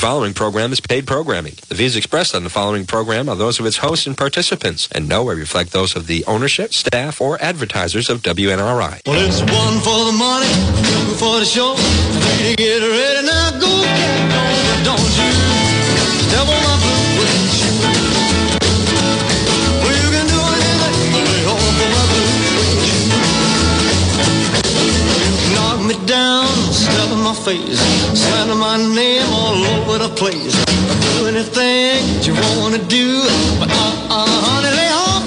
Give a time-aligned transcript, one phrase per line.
[0.00, 1.56] The following program is paid programming.
[1.68, 5.06] The views expressed on the following program are those of its hosts and participants, and
[5.06, 9.02] nowhere reflect those of the ownership, staff, or advertisers of WNRI.
[9.04, 10.48] Well, it's one for the money,
[10.88, 11.74] two for the show.
[11.76, 13.68] Three to get ready now, go
[14.88, 15.60] don't you?
[16.40, 16.79] On my
[27.44, 27.80] face,
[28.54, 30.52] my name all over the place.
[31.16, 33.22] Do anything that you wanna do,
[33.58, 35.24] but uh-uh, honey, lay off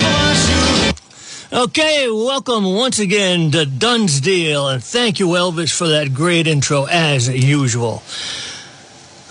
[1.52, 1.63] my.
[1.63, 4.67] Okay, welcome once again to Dunn's Deal.
[4.67, 8.03] and thank you, Elvis, for that great intro as usual.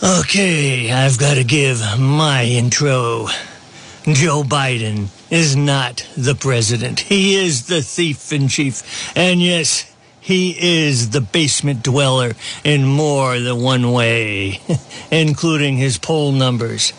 [0.02, 3.28] Okay, I've got to give my intro.
[4.04, 6.98] Joe Biden is not the president.
[6.98, 8.82] He is the thief in chief.
[9.16, 9.91] And yes,
[10.22, 12.32] he is the basement dweller
[12.62, 14.60] in more than one way,
[15.10, 16.92] including his poll numbers.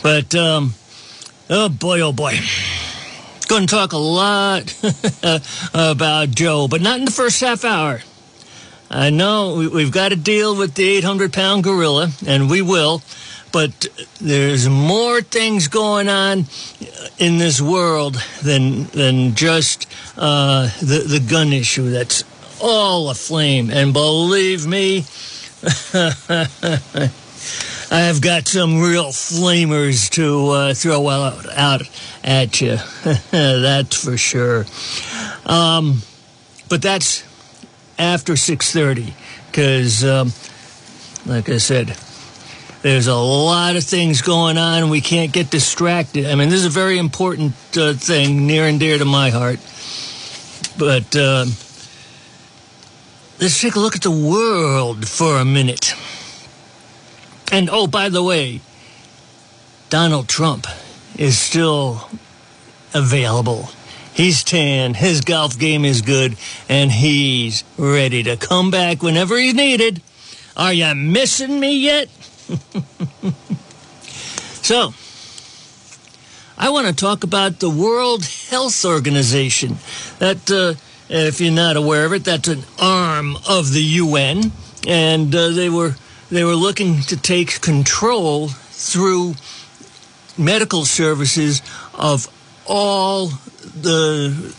[0.00, 0.74] But, um,
[1.50, 2.38] oh boy, oh boy.
[3.48, 4.72] Going to talk a lot
[5.74, 8.02] about Joe, but not in the first half hour.
[8.88, 13.02] I know we- we've got to deal with the 800 pound gorilla, and we will,
[13.50, 13.88] but
[14.20, 16.46] there's more things going on
[17.18, 22.22] in this world than, than just uh, the, the gun issue that's
[22.62, 23.70] all aflame.
[23.70, 24.98] And believe me,
[27.90, 31.82] I've got some real flamers to uh, throw out, out
[32.24, 32.78] at you.
[33.30, 34.64] that's for sure.
[35.44, 36.02] Um,
[36.68, 37.24] but that's
[37.98, 39.12] after 6.30
[39.46, 40.32] because um,
[41.26, 41.96] like i said
[42.80, 46.66] there's a lot of things going on we can't get distracted i mean this is
[46.66, 49.60] a very important uh, thing near and dear to my heart
[50.78, 51.44] but uh,
[53.42, 55.94] let's take a look at the world for a minute
[57.50, 58.60] and oh by the way
[59.90, 60.66] donald trump
[61.18, 62.08] is still
[62.94, 63.68] available
[64.14, 66.36] He's tan, his golf game is good,
[66.68, 70.02] and he's ready to come back whenever he's needed.
[70.54, 72.10] Are you missing me yet?
[74.60, 74.92] so,
[76.58, 79.78] I want to talk about the World Health Organization.
[80.18, 80.74] That, uh,
[81.12, 84.50] if you're not aware of it, that's an arm of the UN,
[84.86, 85.96] and uh, they were
[86.30, 89.34] they were looking to take control through
[90.38, 91.60] medical services
[91.94, 92.26] of
[92.66, 93.28] all
[93.80, 94.54] the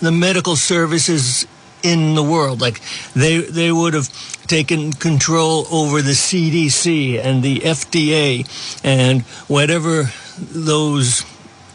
[0.00, 1.46] the medical services
[1.82, 2.60] in the world.
[2.60, 2.80] Like
[3.14, 4.08] they they would have
[4.46, 11.24] taken control over the CDC and the FDA and whatever those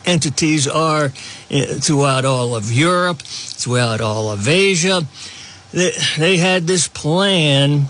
[0.06, 1.12] entities are
[1.50, 5.04] eh, throughout all of Europe, throughout all of Asia.
[5.72, 7.88] They, had this plan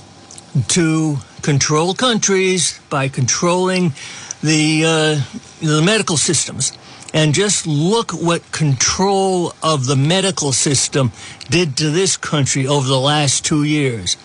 [0.70, 3.94] to control countries by controlling
[4.42, 5.22] the uh,
[5.62, 6.76] the medical systems.
[7.14, 11.12] And just look what control of the medical system
[11.50, 14.18] did to this country over the last two years.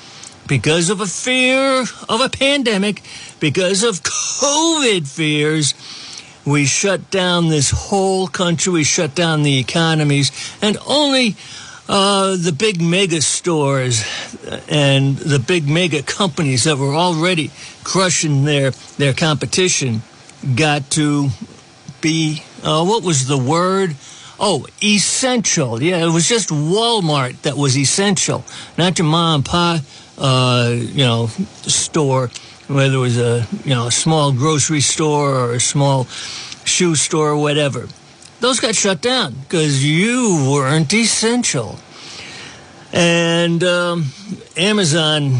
[0.49, 3.03] Because of a fear of a pandemic,
[3.39, 5.75] because of COVID fears,
[6.45, 10.31] we shut down this whole country, we shut down the economies,
[10.63, 11.37] and only
[11.89, 14.05] uh, the big mega stores
[14.69, 17.51] and the big mega companies that were already
[17.85, 20.03] crushing their, their competition
[20.55, 21.29] got to
[22.01, 23.97] be uh, what was the word?
[24.39, 25.83] Oh, essential.
[25.83, 28.45] Yeah, it was just Walmart that was essential,
[28.77, 29.81] not your mom and pop,
[30.19, 31.27] uh, you know,
[31.63, 32.31] store,
[32.71, 36.05] whether it was a you know a small grocery store or a small
[36.65, 37.89] shoe store or whatever.
[38.41, 41.79] Those got shut down because you weren't essential.
[42.93, 44.07] And um,
[44.57, 45.37] Amazon,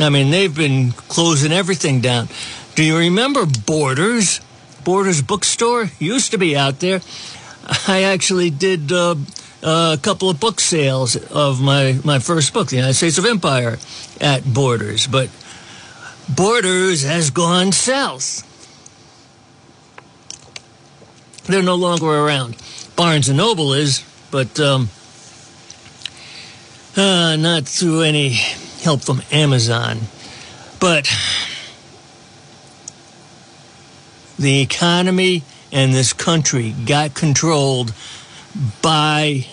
[0.00, 2.28] I mean, they've been closing everything down.
[2.74, 4.40] Do you remember Borders?
[4.82, 7.00] Borders Bookstore used to be out there.
[7.86, 9.14] I actually did uh,
[9.64, 13.78] a couple of book sales of my, my first book, The United States of Empire,
[14.20, 15.06] at Borders.
[15.06, 15.30] But
[16.28, 18.50] Borders has gone south.
[21.46, 22.56] They're no longer around.
[22.94, 24.88] Barnes and Noble is, but um,
[26.96, 28.30] uh, not through any
[28.82, 29.98] help from Amazon.
[30.78, 31.10] But
[34.38, 37.94] the economy and this country got controlled
[38.82, 39.46] by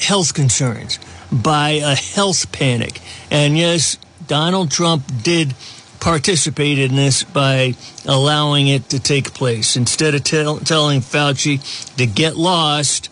[0.00, 0.98] health concerns,
[1.32, 3.00] by a health panic.
[3.30, 5.54] And yes, Donald Trump did
[6.00, 7.74] participate in this by
[8.06, 9.76] allowing it to take place.
[9.76, 13.08] Instead of tell, telling Fauci to get lost,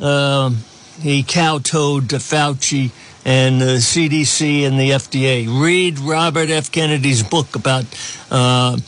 [0.00, 0.58] um,
[1.00, 2.90] he kowtowed to Fauci
[3.24, 5.46] and the CDC and the FDA.
[5.62, 6.72] Read Robert F.
[6.72, 7.84] Kennedy's book about
[8.30, 8.78] uh,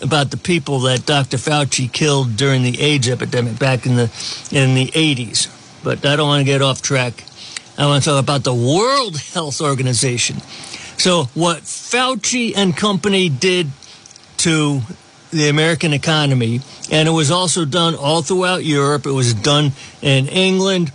[0.00, 1.36] about the people that Dr.
[1.36, 4.04] Fauci killed during the AIDS epidemic back in the
[4.50, 5.48] in the 80s.
[5.82, 7.24] But I don't want to get off track.
[7.76, 10.40] I want to talk about the World Health Organization.
[10.96, 13.68] So what Fauci and company did
[14.38, 14.80] to
[15.30, 16.60] the American economy,
[16.90, 19.06] and it was also done all throughout Europe.
[19.06, 20.92] It was done in England,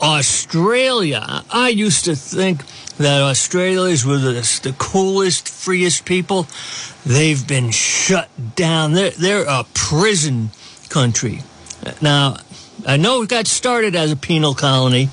[0.00, 1.44] Australia.
[1.50, 2.62] I used to think
[2.98, 4.32] that Australians were the,
[4.62, 6.46] the coolest, freest people.
[7.04, 8.92] They've been shut down.
[8.92, 10.50] They're, they're a prison
[10.88, 11.42] country.
[12.00, 12.36] Now,
[12.86, 15.10] I know it got started as a penal colony,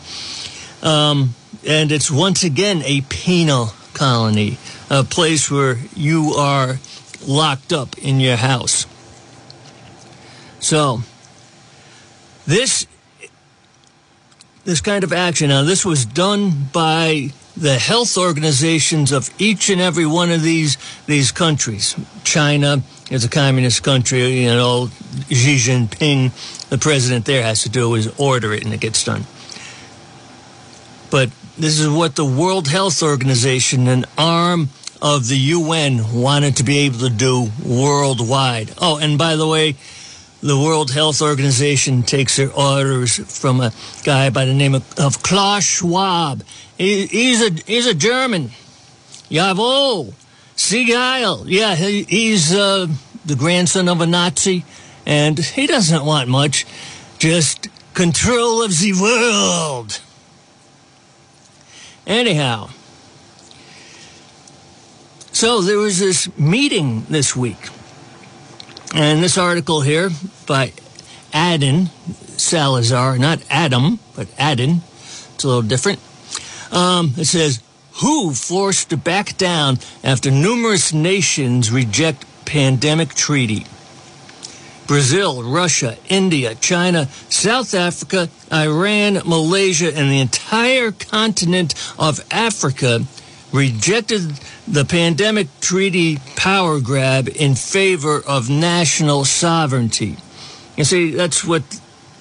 [0.82, 1.36] um,
[1.66, 4.58] and it's once again a penal colony,
[4.90, 6.80] a place where you are
[7.26, 8.86] locked up in your house.
[10.60, 11.02] So,
[12.46, 12.88] this
[14.66, 15.50] this kind of action.
[15.50, 20.78] Now, this was done by the health organizations of each and every one of these
[21.06, 21.96] these countries.
[22.24, 24.42] China is a communist country.
[24.42, 24.90] You know,
[25.30, 29.26] Xi Jinping, the president there, has to do is order it, and it gets done.
[31.12, 34.70] But this is what the World Health Organization, an arm
[35.00, 38.74] of the UN, wanted to be able to do worldwide.
[38.82, 39.76] Oh, and by the way,
[40.42, 43.72] the World Health Organization takes their orders from a
[44.04, 46.44] guy by the name of, of Klaus Schwab.
[46.84, 48.50] He, he's a he's a German.
[49.32, 50.14] Jawohl.
[50.58, 50.90] Sieg.
[50.90, 52.88] Yeah, he, he's uh,
[53.24, 54.66] the grandson of a Nazi,
[55.06, 56.66] and he doesn't want much,
[57.20, 60.02] just control of the world.
[62.06, 62.70] Anyhow,
[65.32, 67.70] so there was this meeting this week
[68.94, 70.10] and this article here
[70.46, 70.74] by
[71.34, 71.92] Adin
[72.36, 74.82] Salazar, not Adam, but Adin,
[75.34, 76.00] it's a little different.
[76.74, 77.62] Um, it says,
[78.02, 83.66] Who forced to back down after numerous nations reject pandemic treaty?
[84.88, 93.06] Brazil, Russia, India, China, South Africa, Iran, Malaysia, and the entire continent of Africa
[93.54, 94.22] rejected
[94.68, 100.18] the pandemic treaty power grab in favor of national sovereignty.
[100.76, 101.64] You see, that's what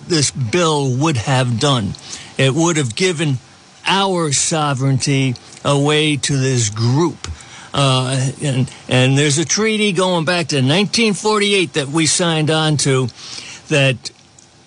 [0.07, 1.95] this bill would have done.
[2.39, 3.39] It would have given
[3.87, 5.35] our sovereignty
[5.65, 7.29] away to this group.
[7.75, 13.09] Uh, and, and there's a treaty going back to 1948 that we signed on to
[13.69, 14.11] that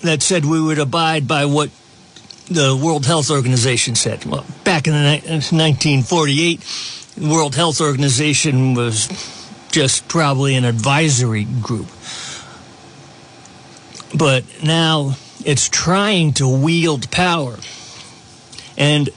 [0.02, 1.70] that said we would abide by what
[2.48, 4.26] the World Health Organization said.
[4.26, 6.60] Well, back in the ni- 1948,
[7.18, 9.08] the World Health Organization was
[9.72, 11.88] just probably an advisory group.
[14.16, 17.58] But now it's trying to wield power.
[18.78, 19.10] And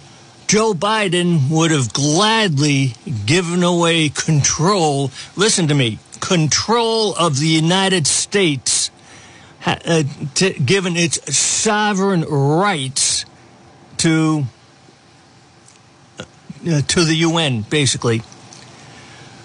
[0.47, 2.95] Joe Biden would have gladly
[3.27, 8.91] given away control, listen to me, control of the United States,
[9.67, 10.05] uh,
[10.37, 13.27] to, given its sovereign rights
[13.99, 14.45] to
[16.19, 18.23] uh, to the UN, basically.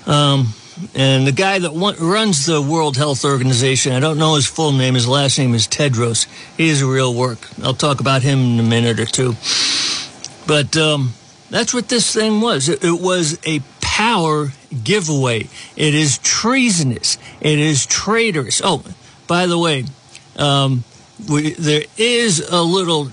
[0.06, 0.54] Um,
[0.95, 4.71] and the guy that one, runs the World Health Organization, I don't know his full
[4.71, 4.95] name.
[4.95, 6.27] His last name is Tedros.
[6.57, 7.50] He's a real work.
[7.62, 9.36] I'll talk about him in a minute or two.
[10.45, 11.13] But um,
[11.49, 12.69] that's what this thing was.
[12.69, 14.51] It, it was a power
[14.83, 15.49] giveaway.
[15.75, 17.17] It is treasonous.
[17.41, 18.62] It is traitorous.
[18.63, 18.83] Oh,
[19.27, 19.85] by the way,
[20.38, 20.83] um,
[21.29, 23.12] we, there is a little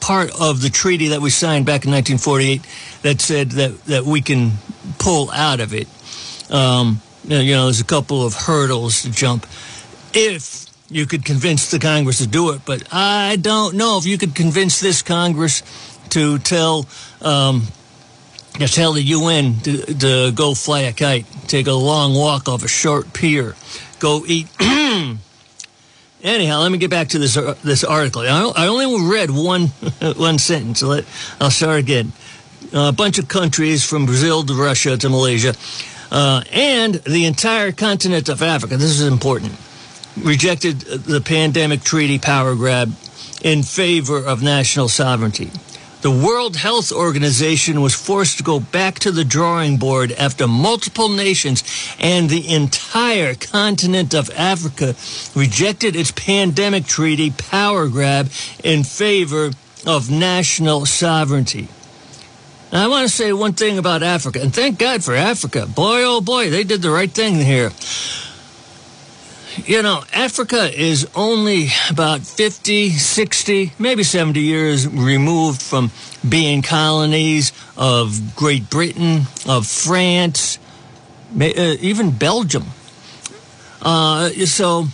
[0.00, 2.62] part of the treaty that we signed back in 1948
[3.02, 4.52] that said that, that we can
[4.98, 5.88] pull out of it.
[6.50, 9.46] Um, you know, there's a couple of hurdles to jump
[10.14, 12.62] if you could convince the Congress to do it.
[12.64, 15.62] But I don't know if you could convince this Congress
[16.10, 16.86] to tell
[17.20, 17.62] um,
[18.54, 22.64] to tell the UN to, to go fly a kite, take a long walk off
[22.64, 23.54] a short pier,
[23.98, 24.48] go eat.
[26.20, 28.22] Anyhow, let me get back to this uh, this article.
[28.22, 29.66] I, I only read one
[30.16, 30.82] one sentence.
[30.82, 31.04] Let,
[31.40, 32.12] I'll start again.
[32.72, 35.54] a bunch of countries from Brazil to Russia to Malaysia,
[36.10, 38.76] uh, and the entire continent of Africa.
[38.76, 39.52] This is important.
[40.22, 42.92] Rejected the pandemic treaty power grab
[43.42, 45.50] in favor of national sovereignty.
[46.00, 51.08] The World Health Organization was forced to go back to the drawing board after multiple
[51.08, 51.64] nations
[51.98, 54.94] and the entire continent of Africa
[55.34, 58.30] rejected its pandemic treaty power grab
[58.62, 59.50] in favor
[59.86, 61.66] of national sovereignty.
[62.72, 65.66] Now, I want to say one thing about Africa, and thank God for Africa.
[65.66, 67.72] Boy, oh boy, they did the right thing here.
[69.66, 75.90] You know, Africa is only about 50, 60, maybe 70 years removed from
[76.26, 80.58] being colonies of Great Britain, of France,
[81.38, 82.64] uh, even Belgium.
[83.82, 84.86] Uh, so,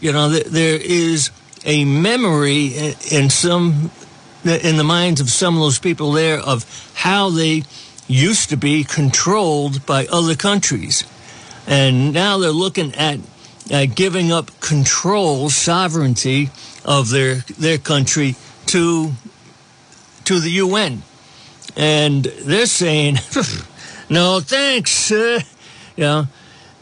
[0.00, 1.30] you know, there is
[1.64, 3.90] a memory in, in some
[4.44, 7.62] in the minds of some of those people there of how they
[8.06, 11.04] used to be controlled by other countries.
[11.66, 13.20] And now they're looking at
[13.72, 16.50] uh, giving up control, sovereignty
[16.84, 19.12] of their their country to
[20.24, 21.02] to the UN,
[21.76, 23.18] and they're saying,
[24.10, 25.40] "No, thanks." Uh,
[25.96, 26.26] you know,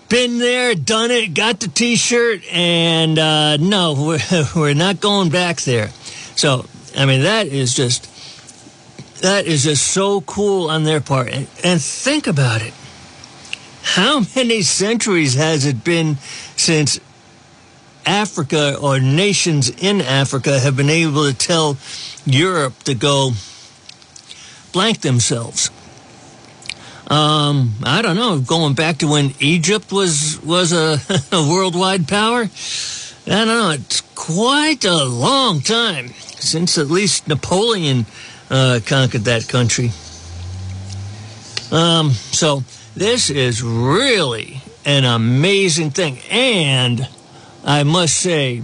[0.09, 5.61] been there, done it, got the T-shirt, and uh, no, we're we're not going back
[5.63, 5.89] there.
[6.37, 8.09] So, I mean, that is just
[9.23, 12.75] that is just so cool on their part, and, and think about it.
[13.83, 16.17] How many centuries has it been
[16.57, 17.01] since
[18.07, 21.77] Africa or nations in Africa have been able to tell
[22.25, 23.33] Europe to go
[24.73, 25.71] blank themselves?
[27.09, 28.41] Um, I don't know.
[28.41, 30.99] Going back to when Egypt was was a,
[31.33, 32.49] a worldwide power,
[33.27, 33.71] I don't know.
[33.71, 36.09] It's quite a long time
[36.39, 38.07] since at least Napoleon
[38.51, 39.91] uh, conquered that country.
[41.71, 42.63] Um, so
[42.95, 46.19] this is really an amazing thing.
[46.31, 47.09] And
[47.65, 48.63] I must say,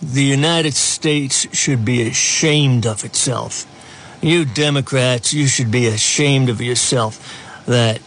[0.00, 3.66] the United States should be ashamed of itself.
[4.20, 8.00] You Democrats, you should be ashamed of yourself that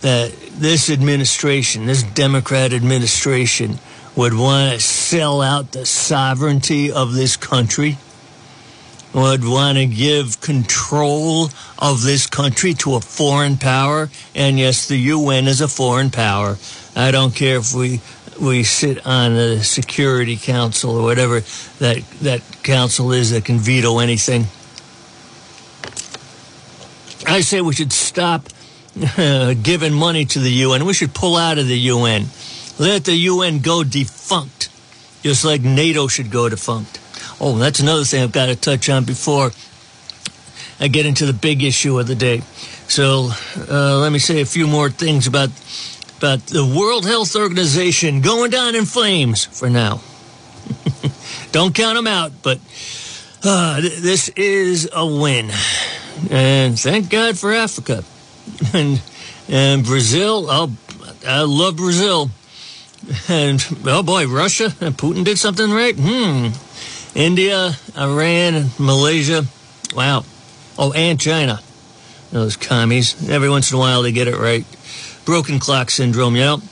[0.00, 3.78] that this administration, this Democrat administration,
[4.16, 7.98] would want to sell out the sovereignty of this country
[9.12, 14.08] would want to give control of this country to a foreign power.
[14.34, 16.58] And yes, the UN is a foreign power.
[16.94, 18.00] I don't care if we
[18.40, 21.40] we sit on the Security Council or whatever
[21.78, 24.46] that that council is that can veto anything.
[27.26, 28.48] I say we should stop
[29.18, 30.84] uh, giving money to the UN.
[30.84, 32.26] We should pull out of the UN.
[32.78, 34.70] Let the UN go defunct,
[35.22, 36.99] just like NATO should go defunct.
[37.40, 39.50] Oh, that's another thing I've got to touch on before
[40.78, 42.42] I get into the big issue of the day.
[42.86, 43.30] So
[43.70, 45.50] uh, let me say a few more things about
[46.18, 50.02] about the World Health Organization going down in flames for now.
[51.52, 52.58] Don't count them out, but
[53.42, 55.50] uh, th- this is a win,
[56.30, 58.04] and thank God for Africa
[58.74, 59.00] and
[59.48, 60.46] and Brazil.
[60.50, 60.70] Oh,
[61.26, 62.30] I love Brazil,
[63.28, 64.74] and oh boy, Russia.
[64.80, 65.94] And Putin did something right.
[65.98, 66.48] Hmm.
[67.14, 69.44] India, Iran, Malaysia.
[69.94, 70.24] Wow.
[70.78, 71.60] Oh, and China.
[72.30, 73.28] Those commies.
[73.28, 74.64] Every once in a while they get it right.
[75.24, 76.62] Broken clock syndrome, you know?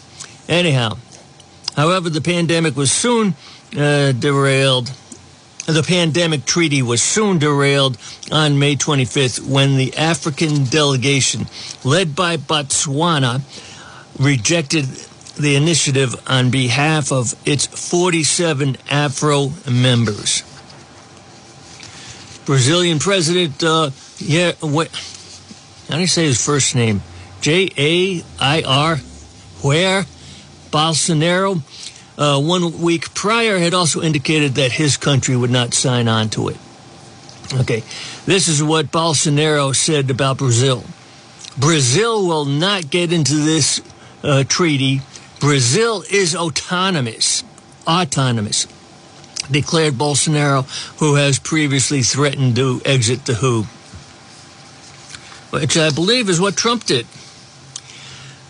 [0.48, 0.96] Anyhow,
[1.76, 3.34] however, the pandemic was soon
[3.76, 4.92] uh, derailed.
[5.66, 7.98] The pandemic treaty was soon derailed
[8.32, 11.46] on May 25th when the African delegation,
[11.84, 13.42] led by Botswana,
[14.18, 14.86] rejected
[15.38, 20.42] the initiative on behalf of its 47 Afro members.
[22.44, 24.88] Brazilian President, uh, yeah, what,
[25.88, 27.02] how do you say his first name?
[27.40, 28.96] J A I R,
[29.62, 30.06] where?
[30.70, 31.62] Bolsonaro,
[32.18, 36.48] uh, one week prior, had also indicated that his country would not sign on to
[36.48, 36.56] it.
[37.54, 37.82] Okay,
[38.26, 40.84] this is what Bolsonaro said about Brazil.
[41.56, 43.80] Brazil will not get into this
[44.22, 45.00] uh, treaty
[45.40, 47.44] Brazil is autonomous,
[47.86, 48.66] autonomous,
[49.50, 50.64] declared Bolsonaro,
[50.98, 53.62] who has previously threatened to exit the WHO,
[55.50, 57.06] which I believe is what Trump did.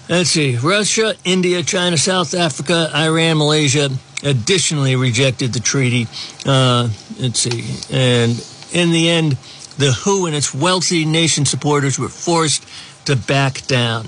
[0.08, 0.56] Let's see.
[0.56, 3.90] Russia, India, China, South Africa, Iran, Malaysia
[4.22, 6.06] additionally rejected the treaty.
[6.46, 6.88] Uh,
[7.20, 7.94] let's see.
[7.94, 8.42] And
[8.72, 9.32] in the end,
[9.76, 12.64] the WHO and its wealthy nation supporters were forced
[13.04, 14.06] to back down.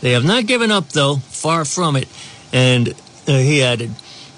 [0.00, 2.08] They have not given up, though, far from it.
[2.52, 2.90] And
[3.26, 3.90] uh, he added,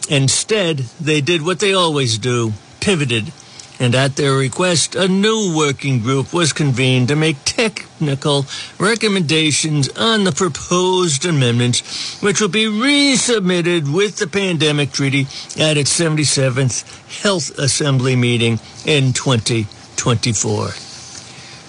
[0.09, 3.33] instead, they did what they always do pivoted.
[3.81, 8.45] And at their request, a new working group was convened to make technical
[8.79, 15.97] recommendations on the proposed amendments, which will be resubmitted with the pandemic treaty at its
[15.97, 20.69] 77th Health Assembly meeting in 2024.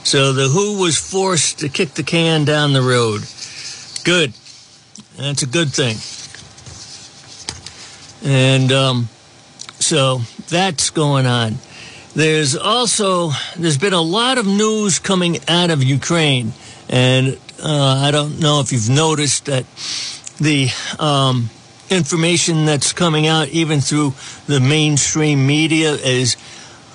[0.04, 3.22] So the WHO was forced to kick the can down the road.
[4.10, 4.34] Good.
[5.18, 5.96] That's a good thing.
[8.28, 9.08] And um,
[9.80, 11.58] so that's going on.
[12.16, 16.54] There's also there's been a lot of news coming out of Ukraine,
[16.90, 19.66] and uh, I don't know if you've noticed that
[20.40, 21.52] the um,
[21.92, 24.16] information that's coming out, even through
[24.48, 26.36] the mainstream media, is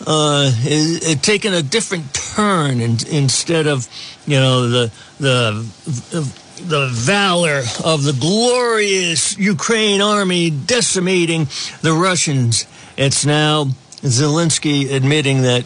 [0.05, 3.87] uh, is, is taking a different turn in, instead of,
[4.27, 11.49] you know, the the the valor of the glorious Ukraine army decimating
[11.83, 12.67] the Russians.
[12.97, 13.67] It's now
[14.03, 15.65] Zelensky admitting that,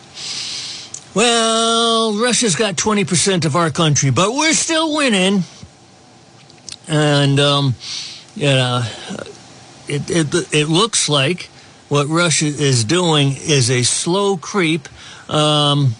[1.14, 5.42] well, Russia's got 20% of our country, but we're still winning.
[6.86, 7.74] And, um,
[8.34, 8.82] you know,
[9.88, 11.50] it, it, it looks like
[11.88, 14.88] what Russia is doing is a slow creep,
[15.28, 15.94] um,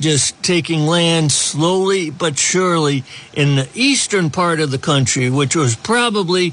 [0.00, 3.04] just taking land slowly but surely
[3.34, 6.52] in the eastern part of the country, which was probably,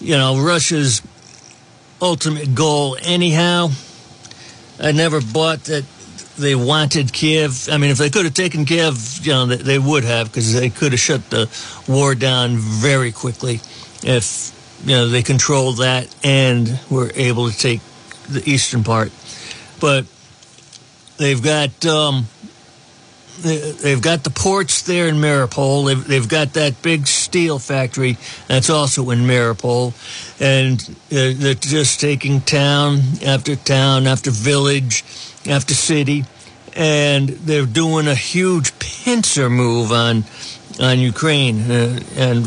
[0.00, 1.02] you know, Russia's
[2.00, 3.68] ultimate goal anyhow.
[4.78, 5.84] I never bought that
[6.36, 7.68] they wanted Kiev.
[7.70, 10.68] I mean, if they could have taken Kiev, you know, they, would have because they
[10.68, 11.50] could have shut the
[11.88, 13.60] war down very quickly
[14.02, 14.52] if
[14.84, 17.80] you know they controlled that and were able to take
[18.28, 19.12] the eastern part.
[19.80, 20.04] But
[21.16, 22.26] they've got um,
[23.42, 25.86] they've got the ports there in Mariupol.
[25.86, 28.16] They've, they've got that big steel factory
[28.48, 29.94] that's also in Mariupol,
[30.40, 35.04] and they're just taking town after town after village
[35.48, 36.24] after city,
[36.74, 40.24] and they're doing a huge pincer move on
[40.80, 42.46] on Ukraine, uh, and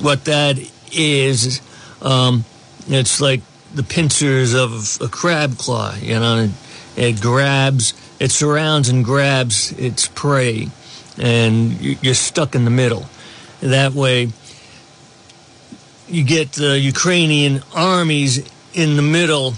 [0.00, 0.58] what that
[0.92, 1.60] is,
[2.02, 2.44] um,
[2.88, 3.40] it's like
[3.74, 5.94] the pincers of a crab claw.
[5.94, 6.50] You know, it,
[6.96, 10.68] it grabs it surrounds and grabs its prey,
[11.18, 13.06] and you're stuck in the middle.
[13.60, 14.28] That way,
[16.06, 19.54] you get the Ukrainian armies in the middle.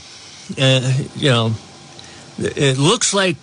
[0.57, 1.55] Uh, you know,
[2.39, 3.37] it looks like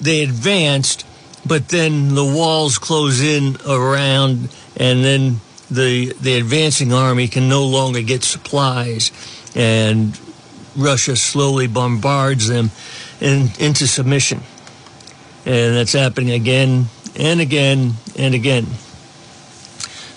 [0.00, 1.06] they advanced,
[1.46, 7.64] but then the walls close in around, and then the the advancing army can no
[7.64, 9.12] longer get supplies,
[9.54, 10.18] and
[10.76, 12.70] Russia slowly bombards them
[13.20, 14.40] in, into submission.
[15.46, 16.86] And that's happening again
[17.16, 18.66] and again and again.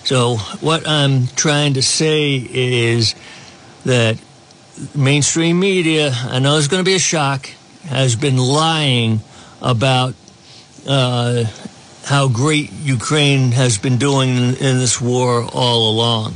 [0.04, 3.14] So, what I'm trying to say is
[3.84, 4.18] that
[4.94, 7.48] mainstream media, I know it's going to be a shock,
[7.86, 9.20] has been lying
[9.62, 10.14] about
[10.86, 11.44] uh,
[12.04, 16.34] how great Ukraine has been doing in, in this war all along.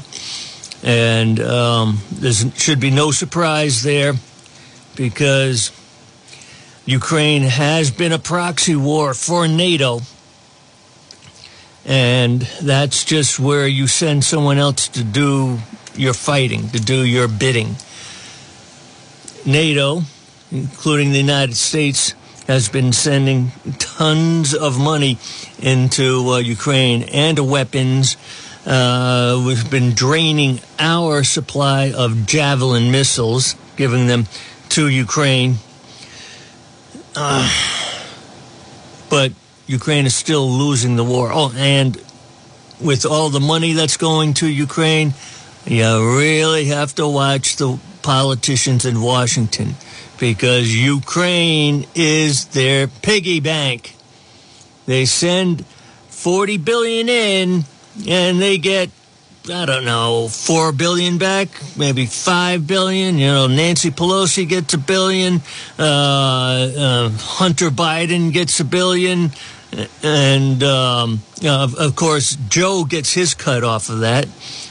[0.83, 4.14] And um, there should be no surprise there
[4.97, 5.71] because
[6.88, 10.01] Ukraine has been a proxy war for NATO.
[11.85, 15.59] And that's just where you send someone else to do
[15.94, 17.77] your fighting, to do your bidding.
[19.44, 20.05] NATO,
[20.51, 22.14] including the United States,
[22.46, 25.18] has been sending tons of money
[25.59, 28.16] into uh, Ukraine and weapons.
[28.64, 34.24] Uh, we've been draining our supply of Javelin missiles, giving them
[34.70, 35.59] to Ukraine
[37.18, 37.50] uh,
[39.11, 39.33] but
[39.66, 41.31] Ukraine is still losing the war.
[41.33, 41.96] Oh, and
[42.81, 45.14] with all the money that's going to Ukraine,
[45.66, 49.74] you really have to watch the politicians in Washington
[50.18, 53.94] because Ukraine is their piggy bank.
[54.87, 55.66] They send
[56.09, 57.64] 40 billion in
[58.09, 58.90] and they get
[59.51, 63.17] I don't know, four billion back, maybe five billion.
[63.19, 65.41] You know, Nancy Pelosi gets a billion,
[65.79, 69.31] uh, uh, Hunter Biden gets a billion,
[70.03, 74.29] and um, uh, of course Joe gets his cut off of that.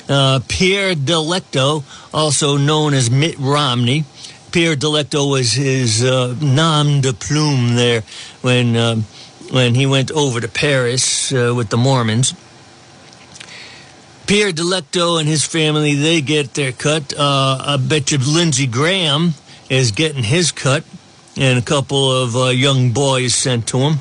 [0.08, 4.06] Uh, Pierre Delecto, also known as Mitt Romney.
[4.52, 8.04] Pierre Delecto was his uh, nom de plume there
[8.42, 9.06] when um,
[9.52, 12.34] when he went over to Paris uh, with the Mormons.
[14.28, 17.14] Pierre Delecto and his family, they get their cut.
[17.18, 19.34] Uh, I bet you Lindsey Graham
[19.70, 20.84] is getting his cut,
[21.38, 23.94] and a couple of uh, young boys sent to him.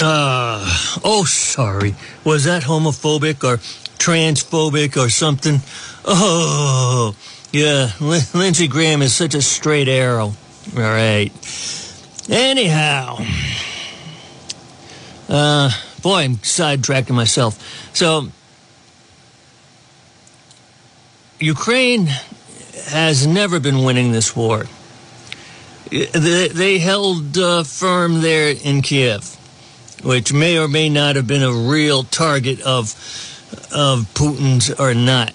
[0.00, 0.62] Uh,
[1.02, 1.96] oh, sorry.
[2.24, 3.56] Was that homophobic or
[3.98, 5.60] transphobic or something?
[6.04, 7.16] Oh,
[7.52, 7.90] yeah.
[8.00, 10.34] L- Lindsey Graham is such a straight arrow.
[10.76, 11.32] All right.
[12.28, 13.18] Anyhow,
[15.28, 15.70] uh,
[16.04, 17.58] boy, I'm sidetracking myself.
[17.94, 18.28] So,
[21.40, 22.08] Ukraine
[22.90, 24.66] has never been winning this war.
[25.90, 29.34] They, held uh, firm there in Kiev,
[30.04, 32.94] which may or may not have been a real target of
[33.72, 35.32] of Putin's or not.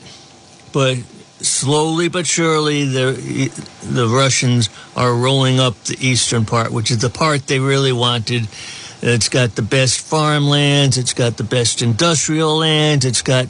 [0.71, 0.97] But
[1.41, 3.51] slowly but surely, the
[3.84, 8.47] the Russians are rolling up the eastern part, which is the part they really wanted
[9.01, 10.97] it's got the best farmlands.
[10.97, 13.05] It's got the best industrial lands.
[13.05, 13.47] It's got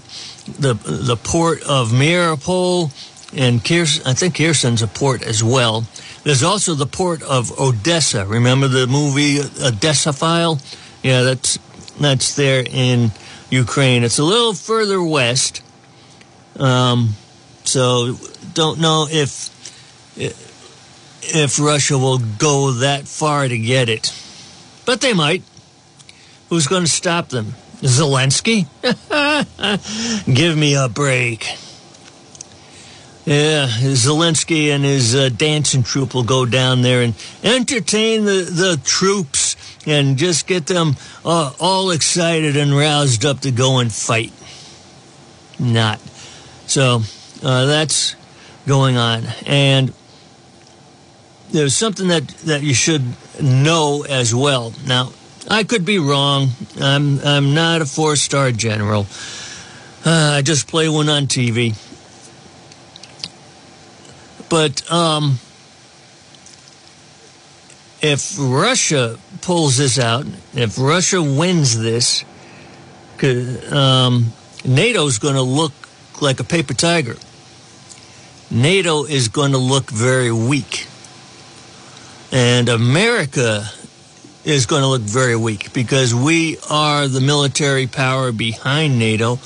[0.60, 2.92] the the port of Mariupol
[3.36, 4.04] and Kherson.
[4.06, 5.86] I think Kherson's a port as well.
[6.24, 8.26] there's also the port of Odessa.
[8.26, 10.60] Remember the movie Odessa File?
[11.04, 11.58] Yeah, that's
[12.00, 13.12] that's there in
[13.50, 14.04] Ukraine.
[14.04, 15.64] It's a little further west,
[16.58, 17.16] um,
[17.64, 18.18] so
[18.54, 19.50] don't know if
[21.22, 24.14] if Russia will go that far to get it,
[24.90, 25.44] but they might.
[26.50, 27.54] Who's going to stop them?
[27.82, 28.66] Zelensky?
[30.34, 31.44] Give me a break.
[33.24, 38.82] Yeah, Zelensky and his uh, dancing troupe will go down there and entertain the, the
[38.84, 44.34] troops and just get them uh, all excited and roused up to go and fight.
[45.60, 46.00] Not.
[46.66, 47.04] So
[47.44, 48.16] uh, that's
[48.66, 49.26] going on.
[49.46, 49.94] And
[51.52, 53.04] there's something that, that you should
[53.42, 54.74] know as well.
[54.86, 55.12] Now,
[55.50, 56.50] I could be wrong.
[56.80, 59.08] I'm, I'm not a four star general.
[60.06, 61.76] Uh, I just play one on TV.
[64.48, 65.40] But um,
[68.02, 72.24] if Russia pulls this out, if Russia wins this,
[73.72, 74.34] um,
[74.66, 75.74] NATO's going to look
[76.22, 77.16] like a paper tiger.
[78.52, 80.88] NATO is going to look very weak.
[82.32, 83.66] And America
[84.46, 89.40] is going to look very weak because we are the military power behind NATO.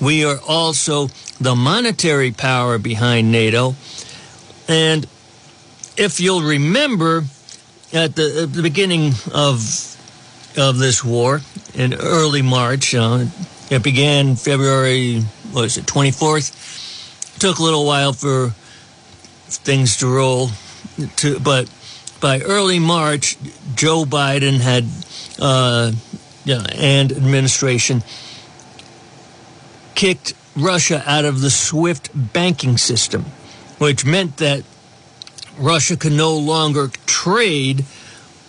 [0.00, 1.08] We are also
[1.40, 3.74] the monetary power behind NATO.
[4.68, 5.06] And
[5.96, 7.24] if you'll remember,
[7.92, 9.84] at the, at the beginning of
[10.56, 11.40] of this war
[11.74, 13.26] in early March, uh,
[13.70, 15.20] it began February,
[15.52, 17.38] what is it, 24th.
[17.38, 18.50] Took a little while for
[19.46, 20.50] things to roll,
[21.16, 21.70] to, but
[22.20, 23.36] by early March,
[23.74, 24.84] Joe Biden had,
[25.38, 25.92] uh,
[26.44, 28.02] yeah, and administration
[29.94, 33.24] kicked Russia out of the SWIFT banking system,
[33.78, 34.64] which meant that
[35.58, 37.84] Russia could no longer trade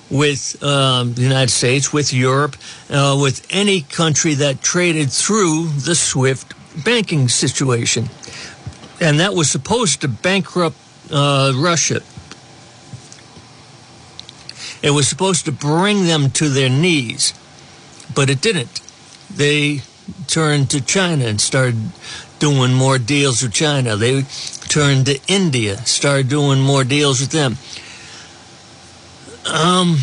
[0.09, 2.55] with um, the United States, with Europe,
[2.89, 6.53] uh, with any country that traded through the SWIFT
[6.83, 8.09] banking situation.
[9.01, 10.77] And that was supposed to bankrupt
[11.11, 12.01] uh, Russia.
[14.81, 17.33] It was supposed to bring them to their knees,
[18.15, 18.81] but it didn't.
[19.29, 19.81] They
[20.27, 21.91] turned to China and started
[22.39, 23.95] doing more deals with China.
[23.95, 24.23] They
[24.69, 27.57] turned to India, started doing more deals with them.
[29.45, 29.97] Um,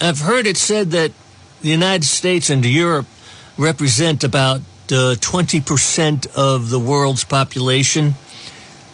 [0.00, 1.12] I've heard it said that
[1.60, 3.06] the United States and Europe
[3.56, 8.14] represent about uh, 20% of the world's population.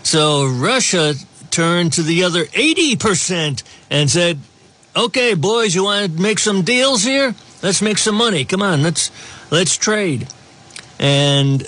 [0.03, 1.15] So Russia
[1.51, 4.39] turned to the other 80% and said,
[4.97, 7.35] okay, boys, you want to make some deals here?
[7.63, 8.45] Let's make some money.
[8.45, 9.11] Come on, let's,
[9.51, 10.29] let's trade.
[10.99, 11.67] And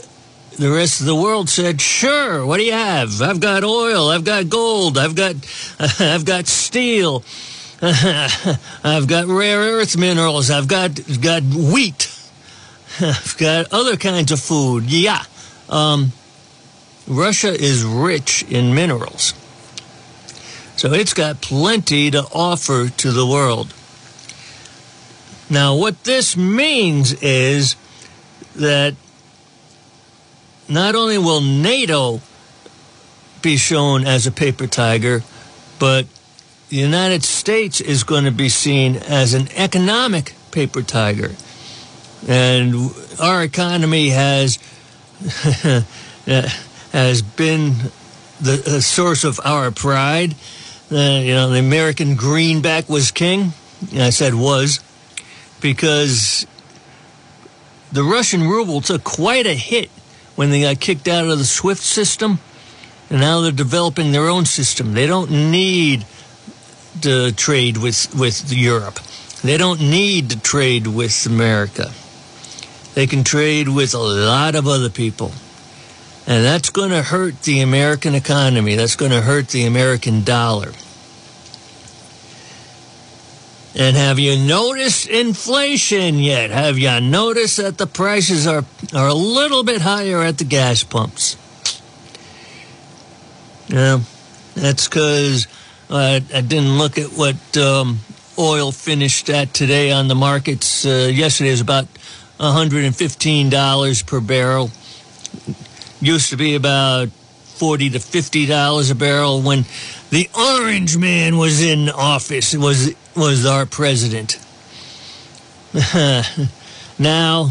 [0.61, 3.23] the rest of the world said, "Sure, what do you have?
[3.23, 5.37] I've got oil, I've got gold, I've got
[6.01, 7.25] I've got steel.
[7.83, 12.15] I've got rare earth minerals, I've got got wheat.
[13.01, 14.85] I've got other kinds of food.
[14.85, 15.23] Yeah.
[15.71, 16.13] Um,
[17.09, 19.33] Russia is rich in minerals.
[20.81, 23.75] So it's got plenty to offer to the world.
[25.51, 27.77] Now, what this means is
[28.57, 28.95] that
[30.71, 32.23] not only will NATO
[33.43, 35.23] be shown as a paper tiger,
[35.79, 36.07] but
[36.71, 41.33] the United States is going to be seen as an economic paper tiger.
[42.27, 42.91] And
[43.21, 44.59] our economy has
[46.95, 47.75] has been
[48.41, 50.35] the source of our pride.
[50.93, 53.53] Uh, you know, the American greenback was king.
[53.95, 54.81] I said was
[55.61, 56.47] because
[57.93, 59.89] the Russian ruble took quite a hit
[60.37, 62.39] when they got kicked out of the SWIFT system.
[63.09, 64.95] And now they're developing their own system.
[64.95, 66.07] They don't need
[67.03, 69.01] to trade with, with Europe.
[69.43, 71.93] They don't need to trade with America.
[72.95, 75.33] They can trade with a lot of other people.
[76.31, 78.77] And that's going to hurt the American economy.
[78.77, 80.71] That's going to hurt the American dollar.
[83.75, 86.51] And have you noticed inflation yet?
[86.51, 88.65] Have you noticed that the prices are,
[88.95, 91.37] are a little bit higher at the gas pumps?
[93.67, 93.99] Yeah,
[94.55, 95.49] that's because
[95.91, 97.99] I, didn't look at what um,
[98.39, 100.87] oil finished at today on the markets.
[100.87, 101.89] Uh, yesterday was about
[102.39, 104.71] $115 per barrel.
[106.01, 109.65] Used to be about 40 to 50 dollars a barrel when
[110.11, 114.39] the orange man was in office was was our president.
[116.99, 117.51] now,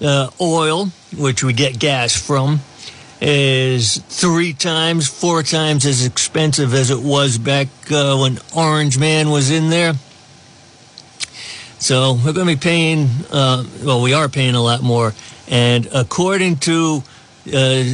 [0.00, 2.60] uh, oil, which we get gas from,
[3.20, 9.30] is three times, four times as expensive as it was back uh, when Orange Man
[9.30, 9.94] was in there.
[11.78, 15.12] So we're going to be paying, uh, well, we are paying a lot more.
[15.48, 17.02] And according to
[17.52, 17.84] uh,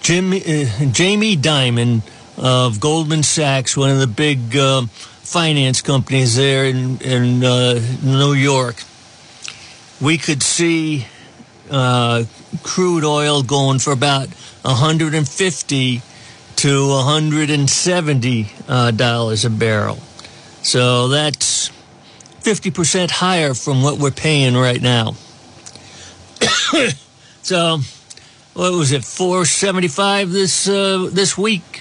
[0.00, 2.02] Jim, uh, Jamie Dimon
[2.36, 4.82] of Goldman Sachs, one of the big uh,
[5.22, 8.82] finance companies there in, in New York,
[10.00, 11.06] we could see
[11.68, 14.28] crude oil going for about
[14.62, 16.02] 150
[16.56, 19.98] to 170 uh, dollars a barrel.
[20.62, 21.70] So that's
[22.40, 25.14] 50% higher from what we're paying right now.
[27.42, 27.80] so
[28.56, 31.80] what was it 475 this uh, this week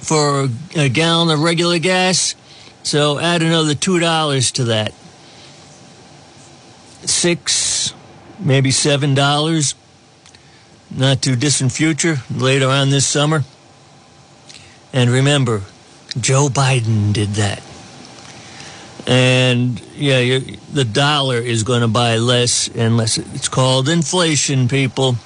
[0.00, 2.34] for a gallon of regular gas.
[2.82, 4.94] So add another two dollars to that.
[7.04, 7.92] Six
[8.38, 9.74] maybe seven dollars.
[10.90, 13.44] Not too distant future later on this summer.
[14.94, 15.62] And remember
[16.18, 17.62] joe biden did that.
[19.06, 20.38] And yeah
[20.72, 23.18] the dollar is going to buy less and less.
[23.18, 25.16] It's called inflation people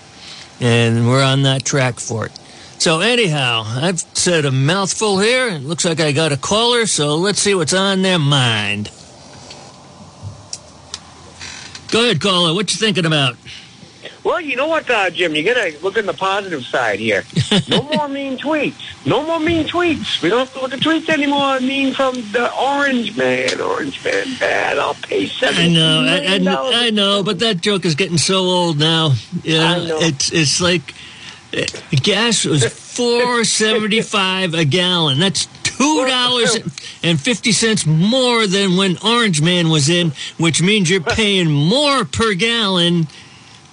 [0.60, 2.32] and we're on that track for it.
[2.78, 5.48] So anyhow i've said a mouthful here.
[5.48, 8.90] It looks like i got a caller so let's see what's on their mind.
[11.90, 12.54] Go ahead caller.
[12.54, 13.36] What you thinking about
[14.24, 15.34] Well, you know what, uh, Jim?
[15.34, 17.24] You gotta look on the positive side here.
[17.68, 18.74] No more mean tweets.
[19.06, 20.22] No more mean tweets.
[20.22, 21.60] We don't have to look at tweets anymore.
[21.60, 23.60] Mean from the orange man.
[23.60, 24.78] Orange man bad.
[24.78, 26.74] I'll pay I seven know, I, I, dollars.
[26.76, 29.14] I know, but that joke is getting so old now.
[29.42, 29.98] Yeah, I know.
[30.00, 30.94] it's it's like
[31.56, 35.18] uh, gas was four seventy five a gallon.
[35.18, 36.58] That's two dollars
[37.02, 42.04] and fifty cents more than when Orange Man was in, which means you're paying more
[42.04, 43.08] per gallon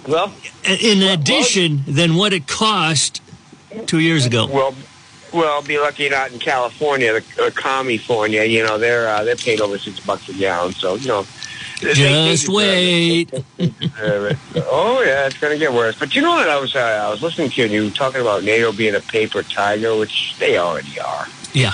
[0.07, 0.31] Well,
[0.67, 3.21] in addition than what it cost
[3.87, 4.47] two years ago.
[4.47, 4.75] well,
[5.33, 8.43] well, be lucky you're not in California, the uh, California.
[8.43, 10.73] You know, they're uh, they're paid over six bucks a gallon.
[10.73, 11.25] So you know.
[11.81, 13.33] Just wait.
[13.59, 15.99] oh yeah, it's gonna get worse.
[15.99, 16.47] But you know what?
[16.47, 18.95] I was uh, I was listening to you, and you were talking about NATO being
[18.95, 21.27] a paper tiger, which they already are.
[21.53, 21.73] Yeah.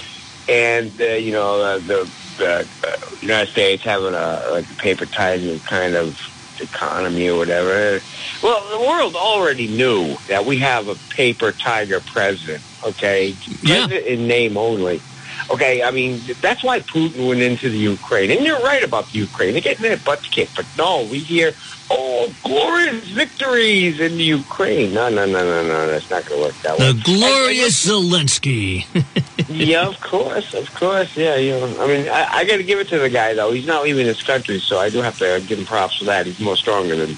[0.49, 5.05] and uh, you know uh, the uh, uh, United States having a like a paper
[5.05, 6.19] tiger kind of
[6.61, 7.99] economy or whatever.
[8.43, 12.63] Well, the world already knew that we have a paper tiger president.
[12.85, 13.85] Okay, Yeah.
[13.87, 15.01] president in name only.
[15.49, 19.19] Okay, I mean that's why Putin went into the Ukraine, and you're right about the
[19.19, 19.53] Ukraine.
[19.53, 21.53] They're getting their butts kicked, but no, we hear
[21.89, 24.93] oh glorious victories in the Ukraine.
[24.93, 26.91] No, no, no, no, no, that's not going to work that way.
[26.93, 28.85] The glorious Zelensky.
[29.53, 31.15] yeah, of course, of course.
[31.15, 33.51] Yeah, you know, I mean, I, I got to give it to the guy though.
[33.51, 36.25] He's not leaving his country, so I do have to give him props for that.
[36.25, 37.09] He's more stronger than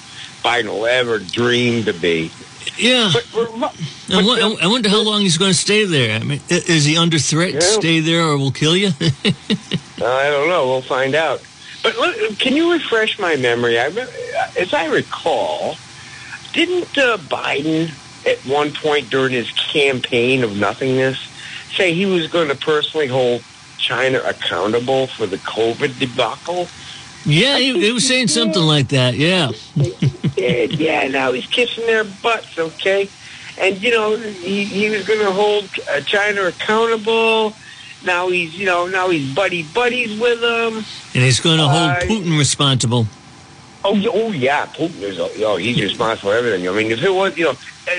[0.44, 2.32] Biden will ever dream to be.
[2.78, 3.12] yeah.
[3.14, 3.76] But, but,
[4.12, 6.20] I won- I wonder how long he's going to stay there.
[6.20, 7.50] I mean, is he under threat?
[7.52, 7.60] to Yeah.
[7.62, 8.90] Stay there, or we'll kill you.
[9.02, 10.68] I don't know.
[10.68, 11.42] We'll find out.
[11.82, 13.80] But look, can you refresh my memory?
[13.80, 13.86] I,
[14.58, 15.76] as I recall,
[16.54, 17.90] didn't uh, Biden
[18.26, 21.18] at one point during his campaign of nothingness
[21.76, 23.44] say he was going to personally hold
[23.78, 26.68] China accountable for the COVID debacle?
[27.26, 29.16] yeah, he, he was saying something like that.
[29.16, 29.52] Yeah,
[30.36, 33.10] yeah, yeah, now he's kissing their butts, okay?
[33.58, 37.54] And, you know, he, he was going to hold uh, China accountable.
[38.04, 40.78] Now he's, you know, now he's buddy buddies with them.
[40.78, 43.08] and he's going to hold Uh, Putin responsible.
[43.86, 46.68] Oh, oh yeah, Putin is, oh, he's responsible for everything.
[46.68, 47.54] I mean, if it was, you know,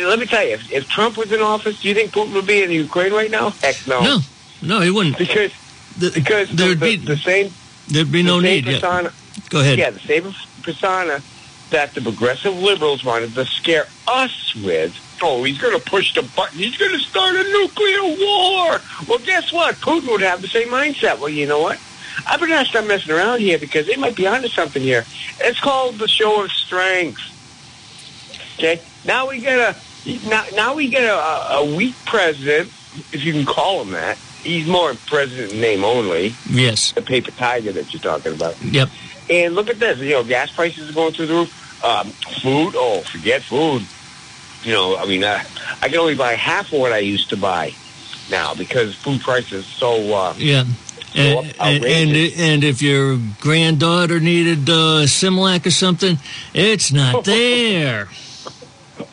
[0.09, 2.47] let me tell you, if, if Trump was in office, do you think Putin would
[2.47, 3.51] be in Ukraine right now?
[3.51, 4.01] Heck no.
[4.01, 4.19] No,
[4.63, 5.19] no, he wouldn't.
[5.19, 5.53] Because,
[5.99, 7.53] The- because the, there'd the, be the same,
[7.89, 8.67] there'd be no the need.
[8.67, 9.11] Yeah.
[9.51, 9.79] Go ahead.
[9.79, 11.21] Yeah, the same persona
[11.71, 14.99] that the progressive liberals wanted to scare us with.
[15.23, 16.59] Oh, he's going to push the button.
[16.59, 18.81] He's going to start a nuclear war.
[19.09, 19.75] Well, guess what?
[19.77, 21.19] Putin would have the same mindset.
[21.19, 21.79] Well, you know what?
[22.27, 25.05] I better not start messing around here because they might be onto something here.
[25.41, 27.21] It's called the show of strength.
[28.59, 29.77] Okay, now we get a
[30.29, 32.69] now, now we get a, a weak president,
[33.13, 34.17] if you can call him that.
[34.43, 36.93] He's more president name only, Yes.
[36.93, 38.61] the paper tiger that you're talking about.
[38.63, 38.91] Yep.
[39.31, 39.99] And look at this.
[39.99, 41.85] You know, gas prices are going through the roof.
[41.85, 42.09] Um,
[42.43, 43.83] food, oh, forget food.
[44.63, 45.43] You know, I mean, uh,
[45.83, 47.75] I can only buy half of what I used to buy
[48.31, 50.15] now because food prices so.
[50.15, 50.65] Uh, Yeah.
[51.15, 56.19] And, and, and if your granddaughter needed uh, Similac or something,
[56.53, 58.09] it's not there.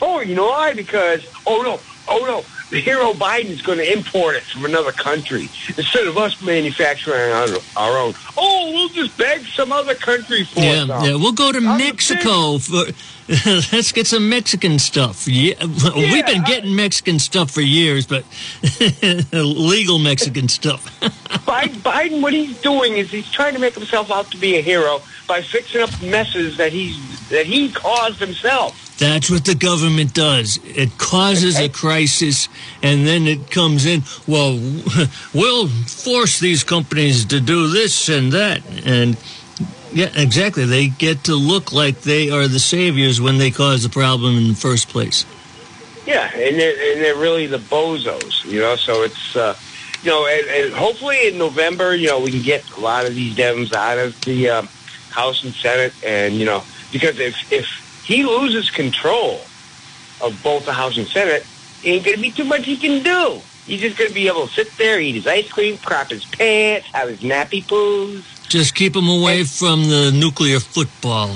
[0.01, 0.73] oh, you know why?
[0.73, 6.07] Because oh no, oh no, hero Biden's going to import it from another country instead
[6.07, 8.13] of us manufacturing our, our own.
[8.37, 11.03] Oh, we'll just beg some other country for Yeah, some.
[11.05, 11.15] yeah.
[11.15, 12.83] We'll go to I'm Mexico for.
[13.45, 15.25] Let's get some Mexican stuff.
[15.27, 18.25] Yeah, we've been I- getting Mexican stuff for years, but
[19.31, 20.85] legal Mexican stuff.
[21.45, 24.61] Biden, Biden, what he's doing is he's trying to make himself out to be a
[24.61, 26.97] hero by fixing up messes that he's
[27.29, 28.77] that he caused himself.
[29.01, 30.59] That's what the government does.
[30.63, 32.47] It causes a crisis,
[32.83, 34.03] and then it comes in.
[34.27, 34.59] Well,
[35.33, 39.17] we'll force these companies to do this and that, and
[39.91, 40.65] yeah, exactly.
[40.65, 44.49] They get to look like they are the saviors when they cause the problem in
[44.49, 45.25] the first place.
[46.05, 48.75] Yeah, and they're, and they're really the bozos, you know.
[48.75, 49.57] So it's, uh,
[50.03, 53.15] you know, and, and hopefully in November, you know, we can get a lot of
[53.15, 54.69] these Dems out of the um,
[55.09, 59.41] House and Senate, and you know, because if if he loses control
[60.21, 61.45] of both the House and Senate,
[61.83, 63.41] ain't going to be too much he can do.
[63.65, 66.25] He's just going to be able to sit there, eat his ice cream, crop his
[66.25, 68.23] pants, have his nappy poos.
[68.49, 71.35] Just keep him away from the nuclear football.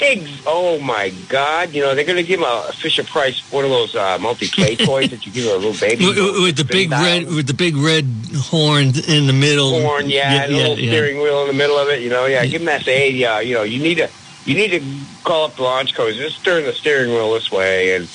[0.00, 0.42] Eggs.
[0.44, 1.72] Oh my God!
[1.72, 4.74] You know they're going to give him a Fisher Price one of those uh, multi-play
[4.84, 7.76] toys that you give a little baby With, with the big red, with the big
[7.76, 9.80] red horn in the middle.
[9.80, 12.02] horn, yeah, and a little steering wheel in the middle of it.
[12.02, 12.82] You know, yeah, give him that.
[12.82, 14.10] Say, hey, uh, you know, you need to,
[14.44, 14.82] you need to
[15.24, 16.16] call up the launch codes.
[16.16, 18.08] Just turn the steering wheel this way, and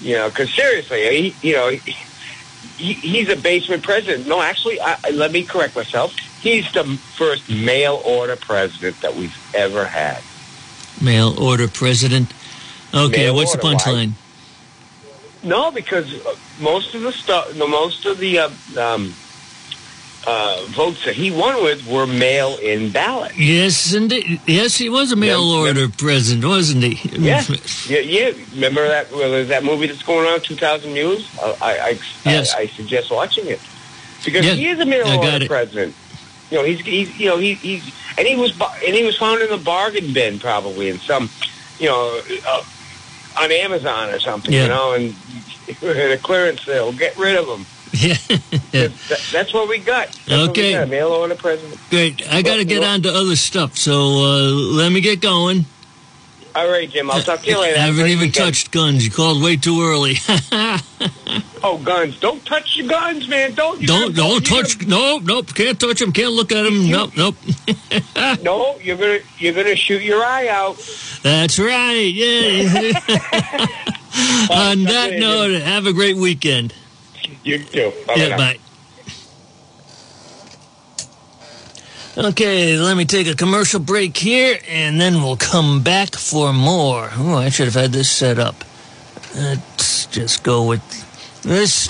[0.00, 1.92] you know, because seriously, he, you know, he,
[2.76, 4.26] he, he's a basement president.
[4.26, 6.14] No, actually, I, let me correct myself.
[6.40, 10.22] He's the first mail order president that we've ever had.
[11.00, 12.32] Mail order president.
[12.94, 14.12] Okay, Mail what's the punchline?
[15.42, 16.12] No, because
[16.60, 19.14] most of the stuff, no, most of the uh, um,
[20.26, 23.38] uh, votes that he won with were mail-in ballots.
[23.38, 24.40] Yes, indeed.
[24.46, 27.08] Yes, he was a mail Yeah, president, wasn't he?
[27.18, 27.42] Yeah,
[27.86, 28.32] yeah, yeah.
[28.54, 29.10] Remember that?
[29.12, 31.28] Well, that movie that's going on, 2000 Mules.
[31.40, 32.54] I, I, Yes.
[32.54, 33.60] I, I suggest watching it
[34.24, 35.48] because Yeah, he is a mail I got order it.
[35.48, 35.94] president.
[36.50, 37.84] You know, he's, he's, you know, he, he's,
[38.18, 41.28] and he was, and he was found in a bargain bin probably in some,
[41.78, 42.62] you know, uh,
[43.38, 44.52] on Amazon or something.
[44.52, 45.14] You know, and
[45.82, 47.64] in a clearance sale, get rid of him.
[47.98, 48.16] Yeah.
[48.72, 48.88] yeah.
[49.08, 50.08] That, that's what we got.
[50.08, 50.72] That's what we Okay.
[50.72, 51.80] got, mail order president.
[51.90, 52.26] Great.
[52.32, 53.92] I got to get on to other stuff, so
[54.24, 55.64] uh, let me get going.
[56.54, 57.10] All right, Jim.
[57.10, 57.76] I'll talk to you later.
[57.78, 59.04] I haven't even touched guns.
[59.04, 60.16] You called way too early.
[61.62, 62.20] Oh, guns!
[62.20, 63.52] Don't touch your guns, man!
[63.54, 63.80] Don't.
[63.80, 64.86] You're don't gonna- don't touch.
[64.86, 65.52] Nope, nope.
[65.54, 66.12] Can't touch them.
[66.12, 66.88] Can't look at them.
[66.88, 67.34] Nope, nope.
[68.42, 70.76] No, you're gonna you're gonna shoot your eye out.
[71.22, 72.12] That's right.
[72.14, 72.92] Yeah.
[74.50, 76.72] On that note, have a great weekend.
[77.46, 77.92] You too.
[78.08, 78.58] Bye-bye Yeah, bye.
[82.18, 87.10] Okay, let me take a commercial break here, and then we'll come back for more.
[87.12, 88.64] Oh, I should have had this set up.
[89.36, 90.82] Let's just go with
[91.42, 91.86] this.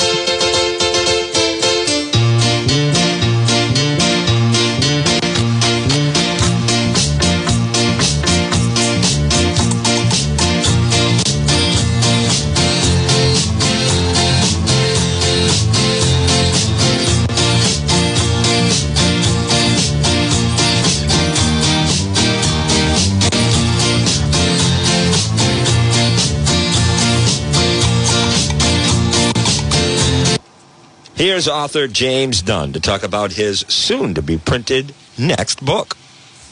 [31.16, 35.96] Here's author James Dunn to talk about his soon to be printed next book.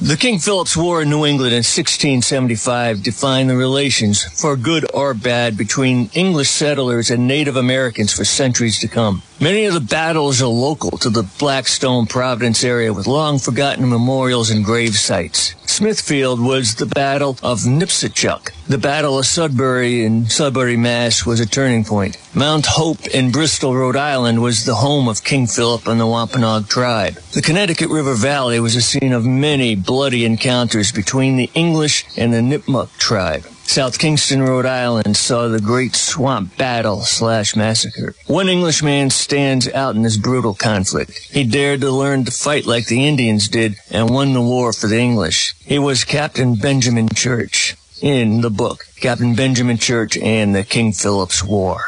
[0.00, 5.12] The King Philip's War in New England in 1675 defined the relations, for good or
[5.12, 9.22] bad, between English settlers and Native Americans for centuries to come.
[9.38, 14.48] Many of the battles are local to the Blackstone Providence area with long forgotten memorials
[14.48, 15.54] and grave sites.
[15.74, 18.52] Smithfield was the Battle of Nipsachuck.
[18.68, 21.26] The Battle of Sudbury in Sudbury, Mass.
[21.26, 22.16] was a turning point.
[22.32, 26.68] Mount Hope in Bristol, Rhode Island was the home of King Philip and the Wampanoag
[26.68, 27.14] tribe.
[27.32, 32.32] The Connecticut River Valley was a scene of many bloody encounters between the English and
[32.32, 33.44] the Nipmuc tribe.
[33.66, 38.14] South Kingstown, Rhode Island saw the Great Swamp Battle slash massacre.
[38.26, 41.18] One Englishman stands out in this brutal conflict.
[41.30, 44.86] He dared to learn to fight like the Indians did and won the war for
[44.86, 45.54] the English.
[45.64, 51.42] He was Captain Benjamin Church in the book, Captain Benjamin Church and the King Philip's
[51.42, 51.84] War.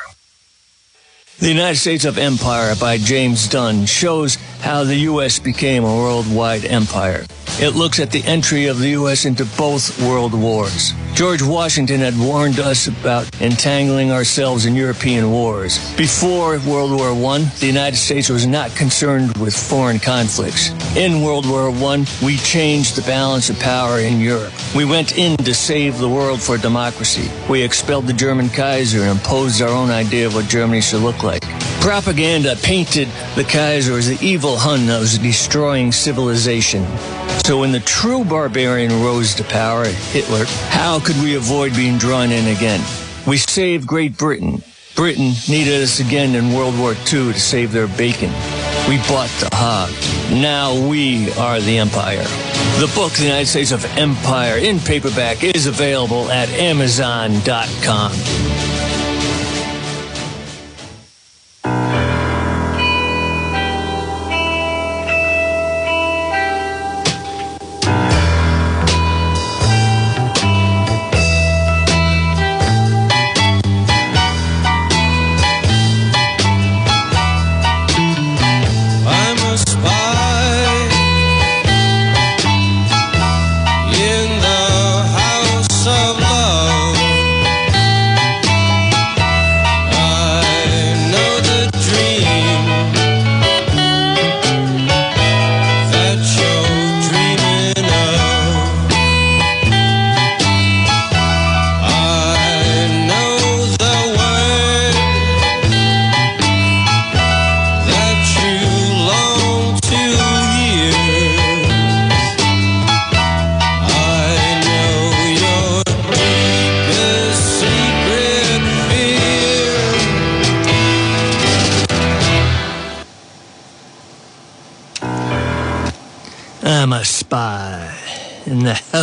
[1.39, 5.39] The United States of Empire by James Dunn shows how the U.S.
[5.39, 7.27] became a worldwide empire.
[7.61, 9.27] It looks at the entry of the U.S.
[9.27, 10.95] into both world wars.
[11.17, 15.79] George Washington had warned us about entangling ourselves in European wars.
[15.97, 20.73] Before World War I, the United States was not concerned with foreign conflicts.
[20.95, 24.53] In World War I, we changed the balance of power in Europe.
[24.75, 27.31] We went in to save the world for democracy.
[27.49, 31.23] We expelled the German Kaiser and imposed our own idea of what Germany should look
[31.23, 31.43] like.
[31.81, 36.85] Propaganda painted the Kaiser as the evil Hun that was destroying civilization.
[37.47, 42.33] So when the true barbarian rose to power, Hitler, how could we avoid being drawn
[42.33, 42.81] in again?
[43.25, 44.65] We saved Great Britain.
[44.97, 48.31] Britain needed us again in World War II to save their bacon.
[48.89, 49.91] We bought the hog.
[50.33, 52.25] Now we are the empire.
[52.81, 58.11] The book, The United States of Empire, in paperback, is available at Amazon.com.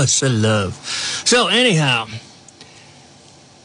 [0.04, 0.74] of love.
[1.26, 2.08] So anyhow,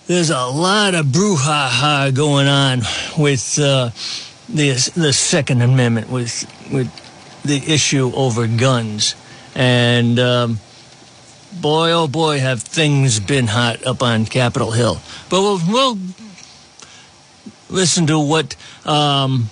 [0.07, 2.83] there's a lot of brouhaha going on
[3.19, 3.91] with uh,
[4.49, 6.91] the the Second Amendment, with with
[7.45, 9.15] the issue over guns,
[9.55, 10.61] and um,
[11.61, 14.99] boy, oh boy, have things been hot up on Capitol Hill.
[15.29, 15.99] But we'll, we'll
[17.69, 18.57] listen to what.
[18.85, 19.51] Um,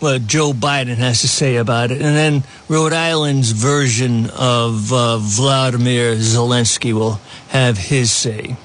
[0.00, 5.18] what Joe Biden has to say about it, and then Rhode Island's version of uh,
[5.18, 8.56] Vladimir Zelensky will have his say.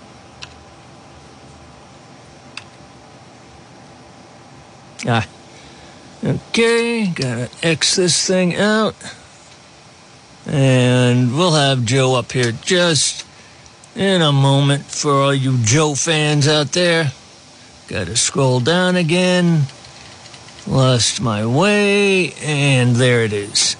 [5.05, 5.27] Ah,
[6.23, 8.95] okay, gotta X this thing out,
[10.45, 13.25] and we'll have Joe up here just
[13.95, 17.11] in a moment for all you Joe fans out there.
[17.87, 19.63] Gotta scroll down again.
[20.65, 23.75] Lost my way, and there it is.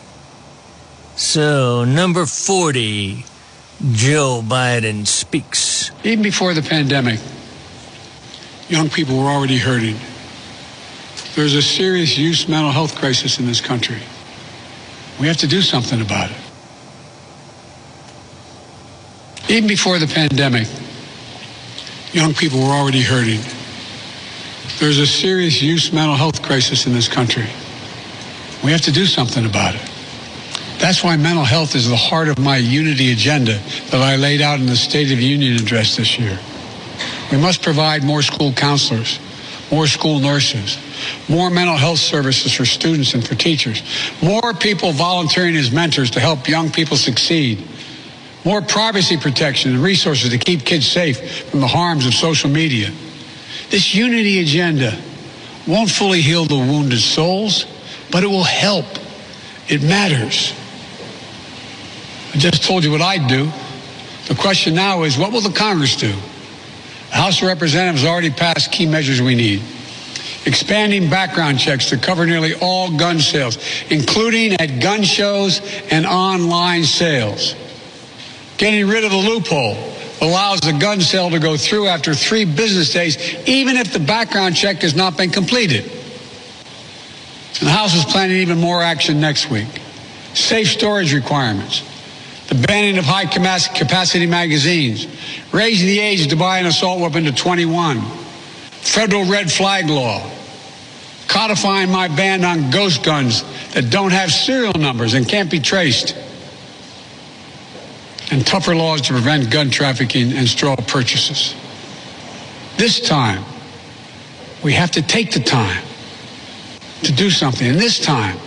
[1.15, 3.25] So, number 40,
[3.93, 5.91] Joe Biden speaks.
[6.03, 7.21] Even before the pandemic,
[8.67, 9.95] young people were already hurting.
[11.35, 14.01] There's a serious youth mental health crisis in this country.
[15.19, 16.37] We have to do something about it.
[19.49, 20.67] Even before the pandemic,
[22.11, 23.39] young people were already hurting.
[24.79, 27.47] There's a serious youth mental health crisis in this country.
[28.63, 29.81] We have to do something about it.
[30.79, 33.59] That's why mental health is the heart of my unity agenda
[33.91, 36.39] that I laid out in the State of Union address this year.
[37.31, 39.19] We must provide more school counselors,
[39.71, 40.77] more school nurses,
[41.29, 43.81] more mental health services for students and for teachers,
[44.21, 47.65] more people volunteering as mentors to help young people succeed,
[48.45, 52.91] more privacy protection and resources to keep kids safe from the harms of social media.
[53.73, 54.95] This unity agenda
[55.65, 57.65] won't fully heal the wounded souls,
[58.11, 58.85] but it will help.
[59.67, 60.53] It matters.
[62.35, 63.51] I just told you what I'd do.
[64.27, 66.11] The question now is what will the Congress do?
[66.11, 69.63] The House of Representatives already passed key measures we need.
[70.45, 73.57] Expanding background checks to cover nearly all gun sales,
[73.89, 77.55] including at gun shows and online sales.
[78.57, 82.91] Getting rid of the loophole allows the gun sale to go through after three business
[82.93, 85.83] days, even if the background check has not been completed.
[87.59, 89.67] And the House is planning even more action next week.
[90.33, 91.83] Safe storage requirements,
[92.47, 95.07] the banning of high capacity magazines,
[95.51, 98.01] raising the age to buy an assault weapon to 21,
[98.81, 100.29] federal red flag law,
[101.27, 103.43] codifying my ban on ghost guns
[103.73, 106.15] that don't have serial numbers and can't be traced,
[108.31, 111.55] and tougher laws to prevent gun trafficking and straw purchases.
[112.77, 113.43] This time,
[114.63, 115.83] we have to take the time
[117.03, 117.67] to do something.
[117.67, 118.37] And this time,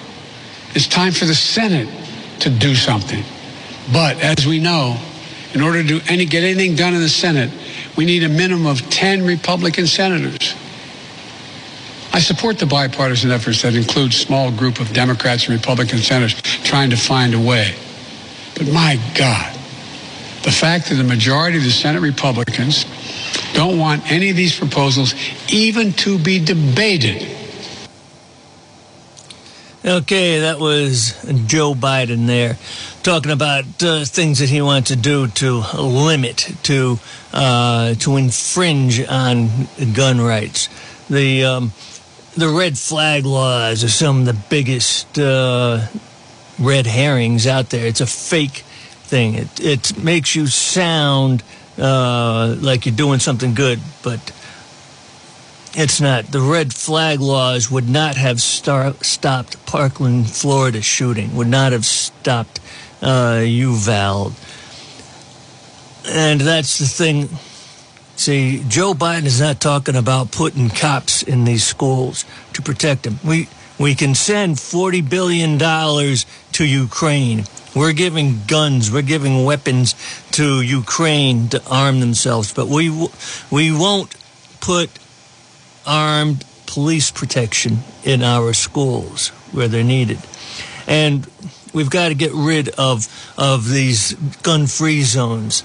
[0.74, 1.88] it's time for the Senate
[2.40, 3.24] to do something.
[3.92, 4.98] But as we know,
[5.54, 7.50] in order to any, get anything done in the Senate,
[7.96, 10.54] we need a minimum of 10 Republican senators.
[12.12, 16.90] I support the bipartisan efforts that include small group of Democrats and Republican senators trying
[16.90, 17.74] to find a way.
[18.54, 19.55] But my God,
[20.46, 22.86] the fact that the majority of the Senate Republicans
[23.52, 25.12] don't want any of these proposals
[25.52, 27.26] even to be debated.
[29.84, 32.58] Okay, that was Joe Biden there
[33.02, 37.00] talking about uh, things that he wants to do to limit, to
[37.32, 39.48] uh, to infringe on
[39.94, 40.68] gun rights.
[41.10, 41.72] The um,
[42.36, 45.86] the red flag laws are some of the biggest uh,
[46.56, 47.86] red herrings out there.
[47.86, 48.62] It's a fake
[49.06, 49.34] thing.
[49.34, 51.42] It it makes you sound
[51.78, 54.20] uh, like you're doing something good, but
[55.74, 56.26] it's not.
[56.32, 61.36] The red flag laws would not have star- stopped Parkland, Florida shooting.
[61.36, 62.60] Would not have stopped
[63.02, 64.34] uh, Uvalde.
[66.08, 67.28] And that's the thing.
[68.16, 73.18] See, Joe Biden is not talking about putting cops in these schools to protect them.
[73.22, 73.48] We
[73.78, 77.44] we can send forty billion dollars to Ukraine.
[77.76, 79.94] We're giving guns, we're giving weapons
[80.32, 82.88] to Ukraine to arm themselves, but we
[83.50, 84.16] we won't
[84.60, 84.88] put
[85.86, 90.18] armed police protection in our schools where they're needed.
[90.86, 91.26] And
[91.74, 95.62] we've got to get rid of of these gun-free zones.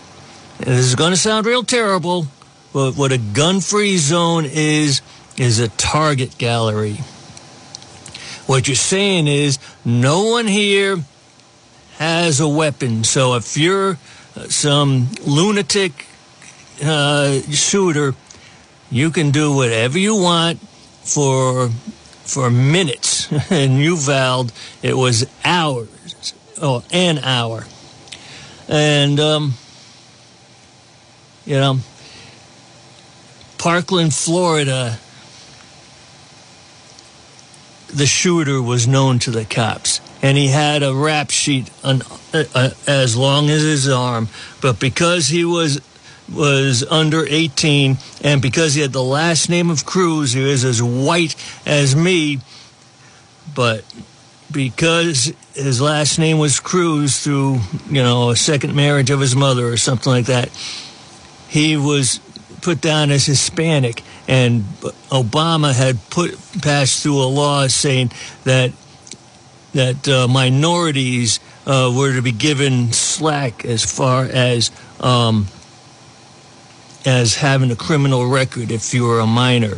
[0.59, 2.27] And this is going to sound real terrible,
[2.73, 5.01] but what a gun-free zone is
[5.37, 6.97] is a target gallery.
[8.47, 11.05] What you're saying is no one here
[12.01, 13.03] has a weapon.
[13.03, 13.91] So if you're
[14.35, 16.07] uh, some lunatic
[16.83, 18.15] uh, shooter,
[18.89, 20.59] you can do whatever you want
[21.03, 21.69] for
[22.23, 23.31] for minutes.
[23.51, 27.67] In Uvalde, it was hours, oh, an hour,
[28.67, 29.53] and um,
[31.45, 31.77] you know,
[33.59, 34.97] Parkland, Florida.
[37.93, 42.01] The shooter was known to the cops, and he had a rap sheet on,
[42.33, 44.29] uh, uh, as long as his arm.
[44.61, 45.79] But because he was
[46.31, 50.81] was under 18, and because he had the last name of Cruz, he was as
[50.81, 52.39] white as me.
[53.53, 53.83] But
[54.49, 57.59] because his last name was Cruz through,
[57.89, 60.49] you know, a second marriage of his mother or something like that,
[61.49, 62.19] he was
[62.61, 64.03] put down as Hispanic.
[64.27, 64.63] And
[65.09, 68.11] Obama had put passed through a law saying
[68.45, 68.71] that
[69.73, 75.47] that uh, minorities uh, were to be given slack as far as um,
[77.05, 79.77] as having a criminal record if you were a minor,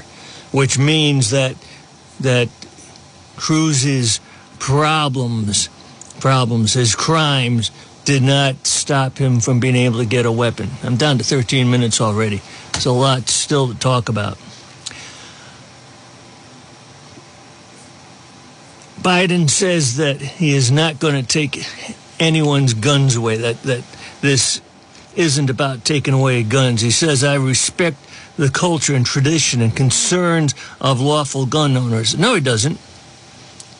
[0.51, 1.55] which means that
[2.19, 2.49] that
[3.35, 4.19] Cruz's
[4.59, 5.69] problems,
[6.19, 7.71] problems, his crimes
[8.05, 10.69] did not stop him from being able to get a weapon.
[10.83, 12.41] I'm down to 13 minutes already.
[12.73, 14.37] There's a lot still to talk about.
[19.03, 21.65] Biden says that he is not going to take
[22.19, 23.35] anyone's guns away.
[23.35, 23.83] That that
[24.21, 24.61] this
[25.15, 26.81] isn't about taking away guns.
[26.81, 27.97] He says, I respect
[28.37, 32.17] the culture and tradition and concerns of lawful gun owners.
[32.17, 32.79] No, he doesn't.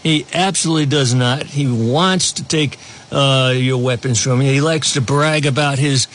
[0.03, 1.43] He absolutely does not.
[1.43, 2.77] He wants to take
[3.11, 4.51] uh, your weapons from you.
[4.51, 6.07] He likes to brag about his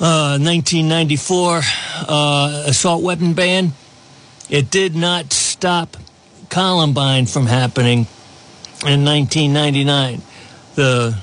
[0.00, 1.60] uh, 1994
[2.08, 3.72] uh, assault weapon ban.
[4.48, 5.96] It did not stop
[6.56, 8.06] Columbine from happening
[8.86, 10.22] in 1999.
[10.74, 11.22] The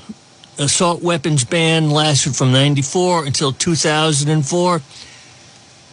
[0.60, 4.80] assault weapons ban lasted from 94 until 2004.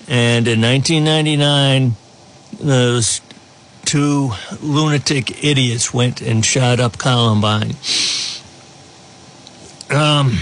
[0.08, 1.96] And in 1999,
[2.60, 3.22] those
[3.84, 4.30] two
[4.62, 7.74] lunatic idiots went and shot up Columbine.
[9.90, 10.38] Um,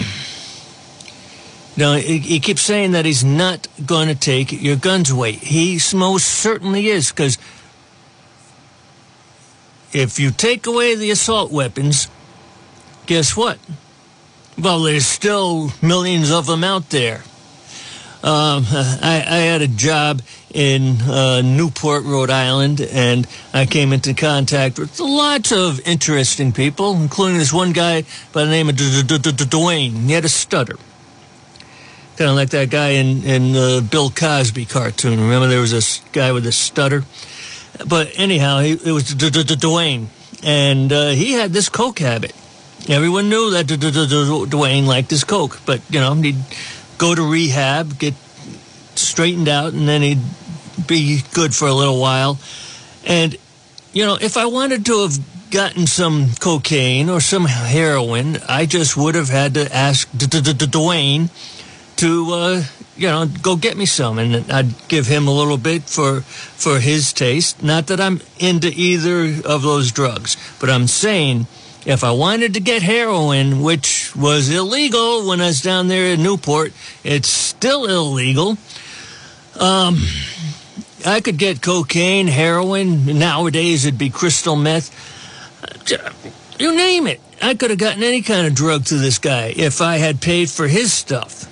[1.78, 5.32] no, he, he keeps saying that he's not going to take your guns away.
[5.32, 7.38] He most certainly is, because
[9.94, 12.10] if you take away the assault weapons,
[13.06, 13.60] guess what?
[14.58, 17.24] Well, there's still millions of them out there.
[18.22, 20.22] Um, I, I had a job
[20.54, 26.96] in uh, Newport, Rhode Island, and I came into contact with lots of interesting people,
[26.96, 30.06] including this one guy by the name of Dwayne.
[30.06, 30.76] He had a stutter.
[32.18, 35.22] Kind of like that guy in, in the Bill Cosby cartoon.
[35.22, 37.06] Remember there was this guy with a stutter?
[37.88, 40.08] But anyhow, he, it was Dwayne.
[40.44, 42.34] And uh, he had this coke habit.
[42.88, 46.38] Everyone knew that Dwayne liked his coke, but you know he'd
[46.98, 48.14] go to rehab, get
[48.96, 50.22] straightened out, and then he'd
[50.88, 52.40] be good for a little while.
[53.06, 53.36] And
[53.94, 55.20] you know, if I wanted to have
[55.52, 61.30] gotten some cocaine or some heroin, I just would have had to ask Dwayne
[61.98, 62.64] to uh,
[63.00, 66.80] you know go get me some, and I'd give him a little bit for for
[66.80, 67.64] his taste.
[67.64, 71.48] Not that I'm into either of those drugs, but I'm saying
[71.86, 76.22] if I wanted to get heroin, which was illegal when I was down there in
[76.22, 76.74] Newport,
[77.04, 78.58] it's still illegal.
[79.58, 79.98] Um,
[81.06, 83.18] I could get cocaine, heroin.
[83.18, 84.92] Nowadays, it'd be crystal meth.
[86.60, 87.22] You name it.
[87.42, 90.50] I could have gotten any kind of drug to this guy if I had paid
[90.50, 91.49] for his stuff.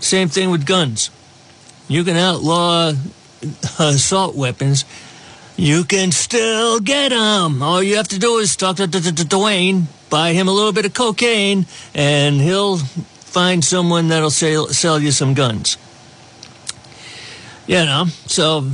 [0.00, 1.10] Same thing with guns.
[1.88, 2.94] You can outlaw uh,
[3.78, 4.84] assault weapons.
[5.56, 7.62] You can still get them.
[7.62, 10.94] All you have to do is talk to Dwayne, buy him a little bit of
[10.94, 15.78] cocaine, and he'll find someone that'll sell, sell you some guns.
[17.66, 18.70] You know, so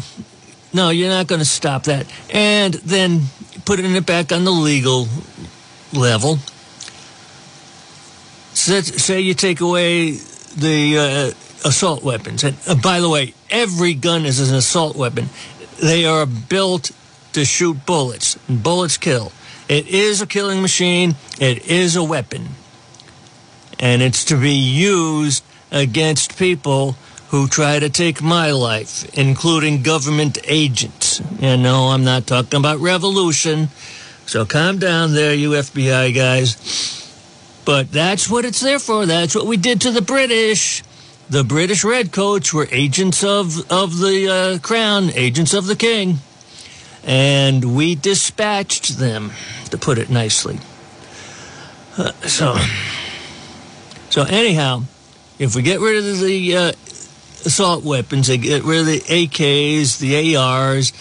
[0.73, 2.07] no, you're not going to stop that.
[2.33, 3.23] And then
[3.65, 5.07] putting it back on the legal
[5.93, 6.39] level.
[8.55, 10.19] Say you take away
[10.57, 12.45] the uh, assault weapons.
[12.45, 15.29] And uh, by the way, every gun is an assault weapon.
[15.81, 16.91] They are built
[17.33, 19.33] to shoot bullets, and bullets kill.
[19.69, 21.17] It is a killing machine.
[21.41, 22.49] It is a weapon.
[23.81, 26.93] And it's to be used against people
[27.29, 31.23] who try to take my life, including government agents.
[31.41, 33.69] You know, I'm not talking about revolution.
[34.27, 37.02] So calm down there, you FBI guys.
[37.65, 39.07] But that's what it's there for.
[39.07, 40.83] That's what we did to the British.
[41.31, 46.19] The British redcoats were agents of, of the uh, crown, agents of the king.
[47.05, 49.33] And we dispatched them,
[49.71, 50.59] to put it nicely.
[51.97, 52.57] Uh, so,
[54.11, 54.85] so anyhow,
[55.39, 56.73] if we get rid of the uh,
[57.45, 60.93] assault weapons, they get rid of the AKs, the ARs,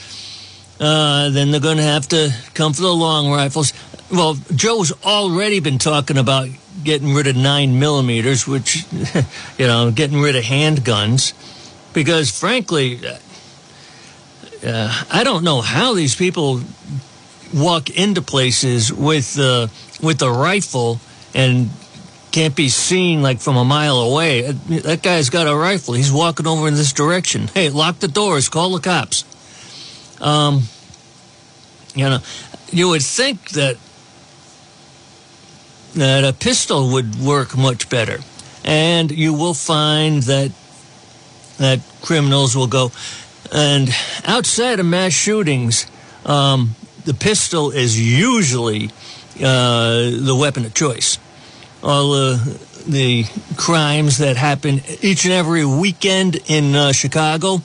[0.79, 3.73] uh, then they're going to have to come for the long rifles.
[4.11, 6.49] Well, Joe's already been talking about
[6.83, 8.83] getting rid of nine millimeters, which,
[9.57, 11.33] you know, getting rid of handguns,
[11.93, 12.99] because frankly,
[14.65, 16.61] uh, I don't know how these people
[17.53, 19.67] walk into places with uh,
[20.01, 20.99] with a rifle
[21.33, 21.69] and
[22.31, 24.51] can't be seen like from a mile away.
[24.51, 25.93] That guy's got a rifle.
[25.93, 27.47] He's walking over in this direction.
[27.47, 28.49] Hey, lock the doors.
[28.49, 29.25] Call the cops.
[30.21, 30.63] Um,
[31.95, 32.19] you know,
[32.71, 33.77] you would think that
[35.95, 38.19] that a pistol would work much better,
[38.63, 40.51] and you will find that
[41.57, 42.91] that criminals will go.
[43.51, 43.89] And
[44.25, 45.85] outside of mass shootings,
[46.25, 46.75] um,
[47.05, 48.89] the pistol is usually
[49.41, 51.17] uh, the weapon of choice.
[51.83, 52.37] All uh,
[52.87, 53.25] the
[53.57, 57.61] crimes that happen each and every weekend in uh, Chicago,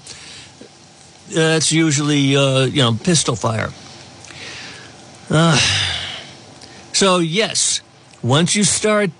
[1.33, 3.71] that's usually uh, you know pistol fire.
[5.29, 5.59] Uh,
[6.93, 7.81] so yes,
[8.27, 9.11] once you start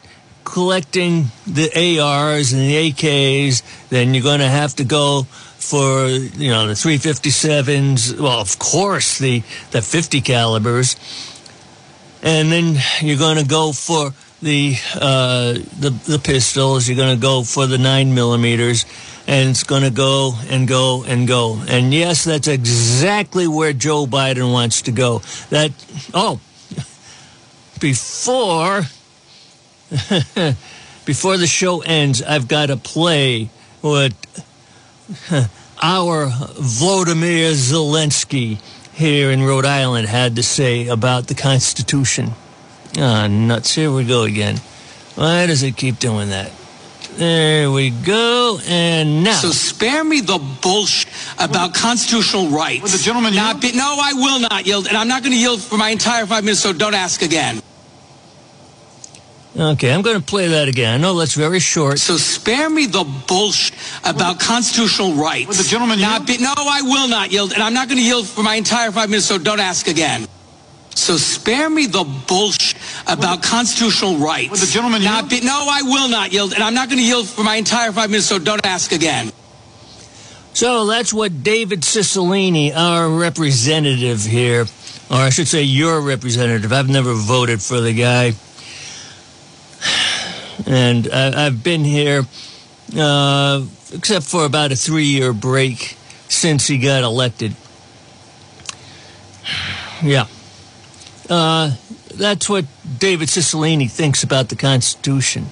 [0.47, 6.51] collecting the ARs and the AKs, then you're going to have to go for you
[6.51, 8.19] know the 357s.
[8.19, 9.43] Well, of course the
[9.73, 10.97] the 50 calibers,
[12.23, 16.89] and then you're going to go for the uh, the the pistols.
[16.89, 18.87] You're going to go for the nine millimeters,
[19.27, 21.61] and it's going to go and go and go.
[21.69, 25.23] And yes, that's exactly where Joe Biden wants to go.
[25.51, 25.73] That
[26.15, 26.41] oh,
[27.81, 28.83] before
[31.05, 34.13] before the show ends, I've got to play what
[35.83, 38.59] our Vladimir Zelensky
[38.93, 42.33] here in Rhode Island had to say about the Constitution.
[42.99, 43.75] Ah, nuts.
[43.75, 44.57] Here we go again.
[45.15, 46.51] Why does it keep doing that?
[47.17, 48.59] There we go.
[48.67, 49.37] And now.
[49.39, 52.83] So spare me the bullshit about constitutional rights.
[52.83, 53.73] Will the gentleman Not yield?
[53.75, 56.27] be- no, I will not yield, and I'm not going to yield for my entire
[56.27, 56.61] five minutes.
[56.61, 57.63] So don't ask again.
[59.59, 60.93] Okay, I'm going to play that again.
[60.93, 61.99] I know that's very short.
[61.99, 65.49] So spare me the bullshit about constitutional rights.
[65.49, 66.39] Will the gentleman Not yield?
[66.41, 68.93] be- no, I will not yield, and I'm not going to yield for my entire
[68.93, 69.25] five minutes.
[69.27, 70.27] So don't ask again.
[70.91, 72.77] So spare me the bullshit
[73.07, 74.51] about constitutional rights.
[74.51, 75.43] Will the gentleman Not yield?
[75.43, 77.93] be- no, I will not yield, and I'm not going to yield for my entire
[77.93, 78.27] five minutes.
[78.27, 79.33] So don't ask again.
[80.53, 84.67] So that's what David Cicilline, our representative here,
[85.11, 86.73] or I should say your representative.
[86.75, 88.35] I've never voted for the guy.
[90.67, 92.25] And I, I've been here,
[92.97, 95.97] uh, except for about a three year break
[96.29, 97.55] since he got elected.
[100.03, 100.27] Yeah.
[101.31, 101.75] Uh,
[102.15, 102.67] that's what
[102.99, 105.47] David Cicilline thinks about the Constitution.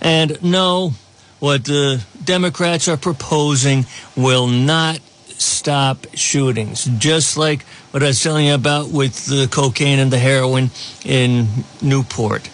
[0.00, 0.94] And no,
[1.40, 3.84] what the Democrats are proposing
[4.16, 6.84] will not stop shootings.
[6.98, 10.70] Just like what I was telling you about with the cocaine and the heroin
[11.04, 11.48] in
[11.80, 12.48] Newport.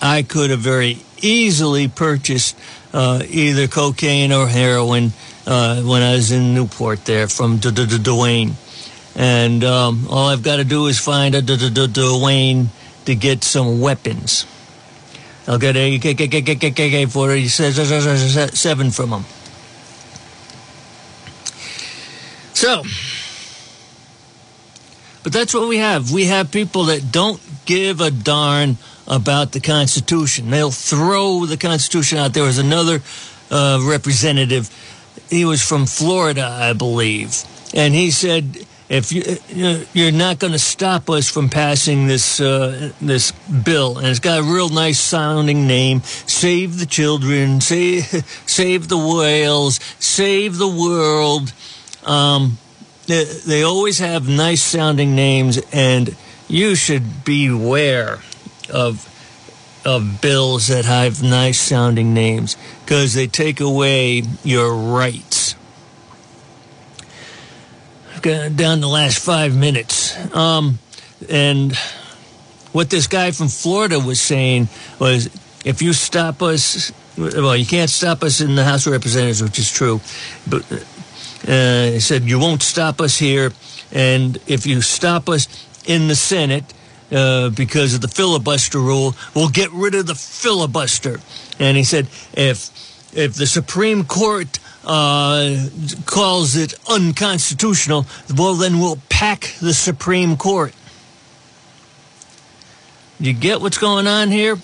[0.00, 2.56] I could have very easily purchased
[2.92, 5.12] uh, either cocaine or heroin
[5.46, 8.54] uh, when I was in Newport there from Dwayne.
[9.16, 12.68] And um, all I've got to do is find a Dwayne
[13.06, 14.46] to get some weapons.
[15.46, 19.24] I'll get a AK 47 from him.
[22.52, 22.82] So,
[25.22, 26.10] but that's what we have.
[26.12, 30.50] We have people that don't give a darn about the Constitution.
[30.50, 32.34] They'll throw the Constitution out.
[32.34, 33.00] There was another
[33.50, 34.70] uh, representative.
[35.30, 37.42] He was from Florida, I believe,
[37.74, 42.40] and he said, "If you uh, you're not going to stop us from passing this
[42.40, 48.04] uh, this bill, and it's got a real nice sounding name: Save the Children, Save
[48.46, 51.52] Save the Whales, Save the World."
[52.04, 52.58] Um,
[53.08, 56.14] they, always have nice sounding names, and
[56.46, 58.20] you should beware
[58.72, 59.06] of
[59.84, 65.54] of bills that have nice sounding names because they take away your rights.
[68.12, 70.78] I've got down the last five minutes, um,
[71.30, 71.74] and
[72.72, 75.30] what this guy from Florida was saying was,
[75.64, 79.58] if you stop us, well, you can't stop us in the House of Representatives, which
[79.58, 80.00] is true,
[80.46, 80.64] but
[81.46, 83.52] uh, he said, You won't stop us here.
[83.92, 85.48] And if you stop us
[85.86, 86.64] in the Senate
[87.10, 91.20] uh, because of the filibuster rule, we'll get rid of the filibuster.
[91.58, 92.70] And he said, If,
[93.16, 95.68] if the Supreme Court uh,
[96.06, 100.74] calls it unconstitutional, well, then we'll pack the Supreme Court.
[103.20, 104.58] You get what's going on here?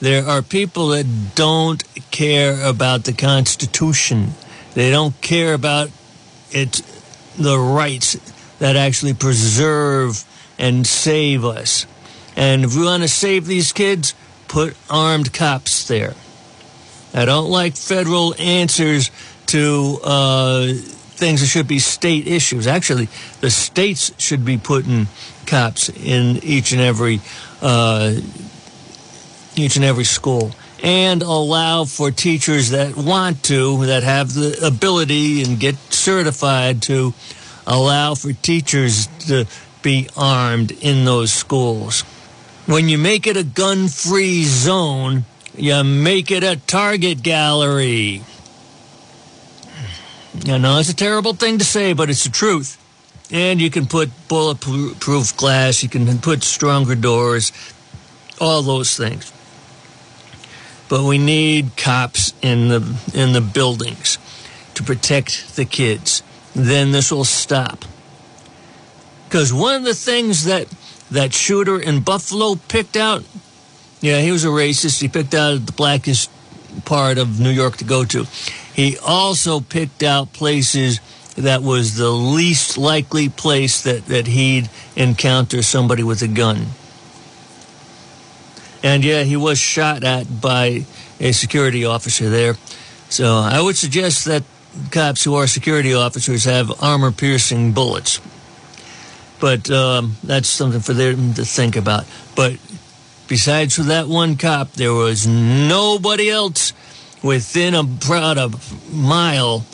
[0.00, 4.34] There are people that don't care about the Constitution.
[4.76, 5.88] They don't care about
[6.50, 6.82] it,
[7.38, 8.14] the rights
[8.58, 10.22] that actually preserve
[10.58, 11.86] and save us.
[12.36, 14.14] And if we want to save these kids,
[14.48, 16.12] put armed cops there.
[17.14, 19.10] I don't like federal answers
[19.46, 22.66] to uh, things that should be state issues.
[22.66, 23.08] Actually,
[23.40, 25.06] the states should be putting
[25.46, 27.22] cops in each and every
[27.62, 28.12] uh,
[29.56, 30.50] each and every school
[30.82, 37.14] and allow for teachers that want to, that have the ability and get certified to
[37.66, 39.46] allow for teachers to
[39.82, 42.02] be armed in those schools.
[42.66, 45.24] When you make it a gun free zone,
[45.56, 48.22] you make it a target gallery.
[50.46, 52.82] I know it's a terrible thing to say, but it's the truth.
[53.32, 57.52] And you can put bulletproof glass, you can put stronger doors,
[58.40, 59.32] all those things
[60.88, 64.18] but we need cops in the in the buildings
[64.74, 66.22] to protect the kids.
[66.54, 67.84] Then this will stop.
[69.28, 70.68] Because one of the things that
[71.10, 73.24] that shooter in Buffalo picked out,
[74.00, 75.00] yeah, he was a racist.
[75.00, 76.30] He picked out the blackest
[76.84, 78.26] part of New York to go to.
[78.74, 81.00] He also picked out places
[81.36, 86.66] that was the least likely place that, that he'd encounter somebody with a gun.
[88.86, 90.84] And yeah, he was shot at by
[91.18, 92.54] a security officer there.
[93.08, 94.44] So I would suggest that
[94.92, 98.20] cops who are security officers have armor piercing bullets.
[99.40, 102.04] But um, that's something for them to think about.
[102.36, 102.58] But
[103.26, 106.72] besides that one cop, there was nobody else
[107.24, 108.56] within about a
[108.92, 109.66] mile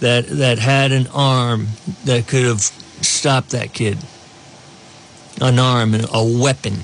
[0.00, 1.68] that that had an arm
[2.04, 2.62] that could have
[3.00, 3.98] stopped that kid.
[5.40, 6.80] An arm, a weapon.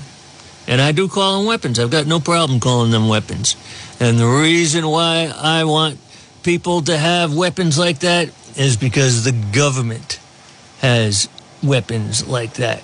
[0.67, 1.79] And I do call them weapons.
[1.79, 3.55] I've got no problem calling them weapons.
[3.99, 5.99] And the reason why I want
[6.43, 10.19] people to have weapons like that is because the government
[10.79, 11.29] has
[11.61, 12.81] weapons like that.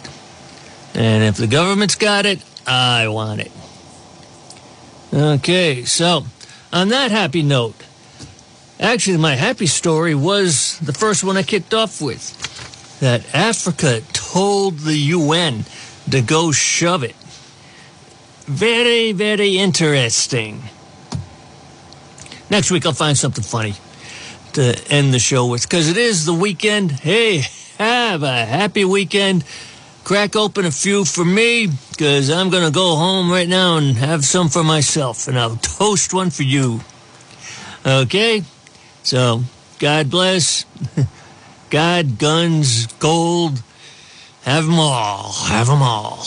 [0.94, 3.52] And if the government's got it, I want it.
[5.14, 6.26] Okay, so
[6.72, 7.76] on that happy note,
[8.80, 12.36] actually, my happy story was the first one I kicked off with
[13.00, 15.66] that Africa told the UN
[16.12, 17.16] to go shove it.
[18.50, 20.64] Very, very interesting.
[22.50, 23.76] Next week, I'll find something funny
[24.54, 26.90] to end the show with because it is the weekend.
[26.90, 27.44] Hey,
[27.78, 29.44] have a happy weekend.
[30.04, 33.96] Crack open a few for me because I'm going to go home right now and
[33.98, 36.82] have some for myself, and I'll toast one for you.
[37.86, 38.42] Okay?
[39.04, 39.44] So,
[39.78, 40.66] God bless.
[41.70, 43.62] God, guns, gold.
[44.42, 45.34] Have them all.
[45.34, 46.26] Have them all.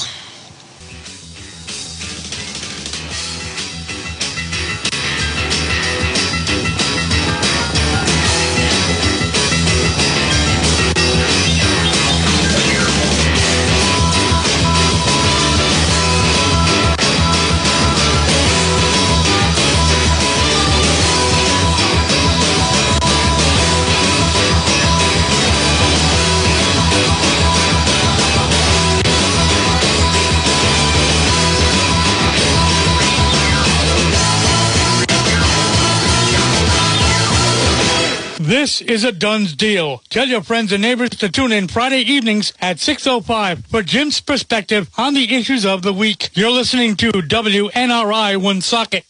[38.62, 40.04] This is a Dunn's deal.
[40.08, 44.88] Tell your friends and neighbors to tune in Friday evenings at 6.05 for Jim's perspective
[44.96, 46.30] on the issues of the week.
[46.34, 49.04] You're listening to WNRI Woonsocket.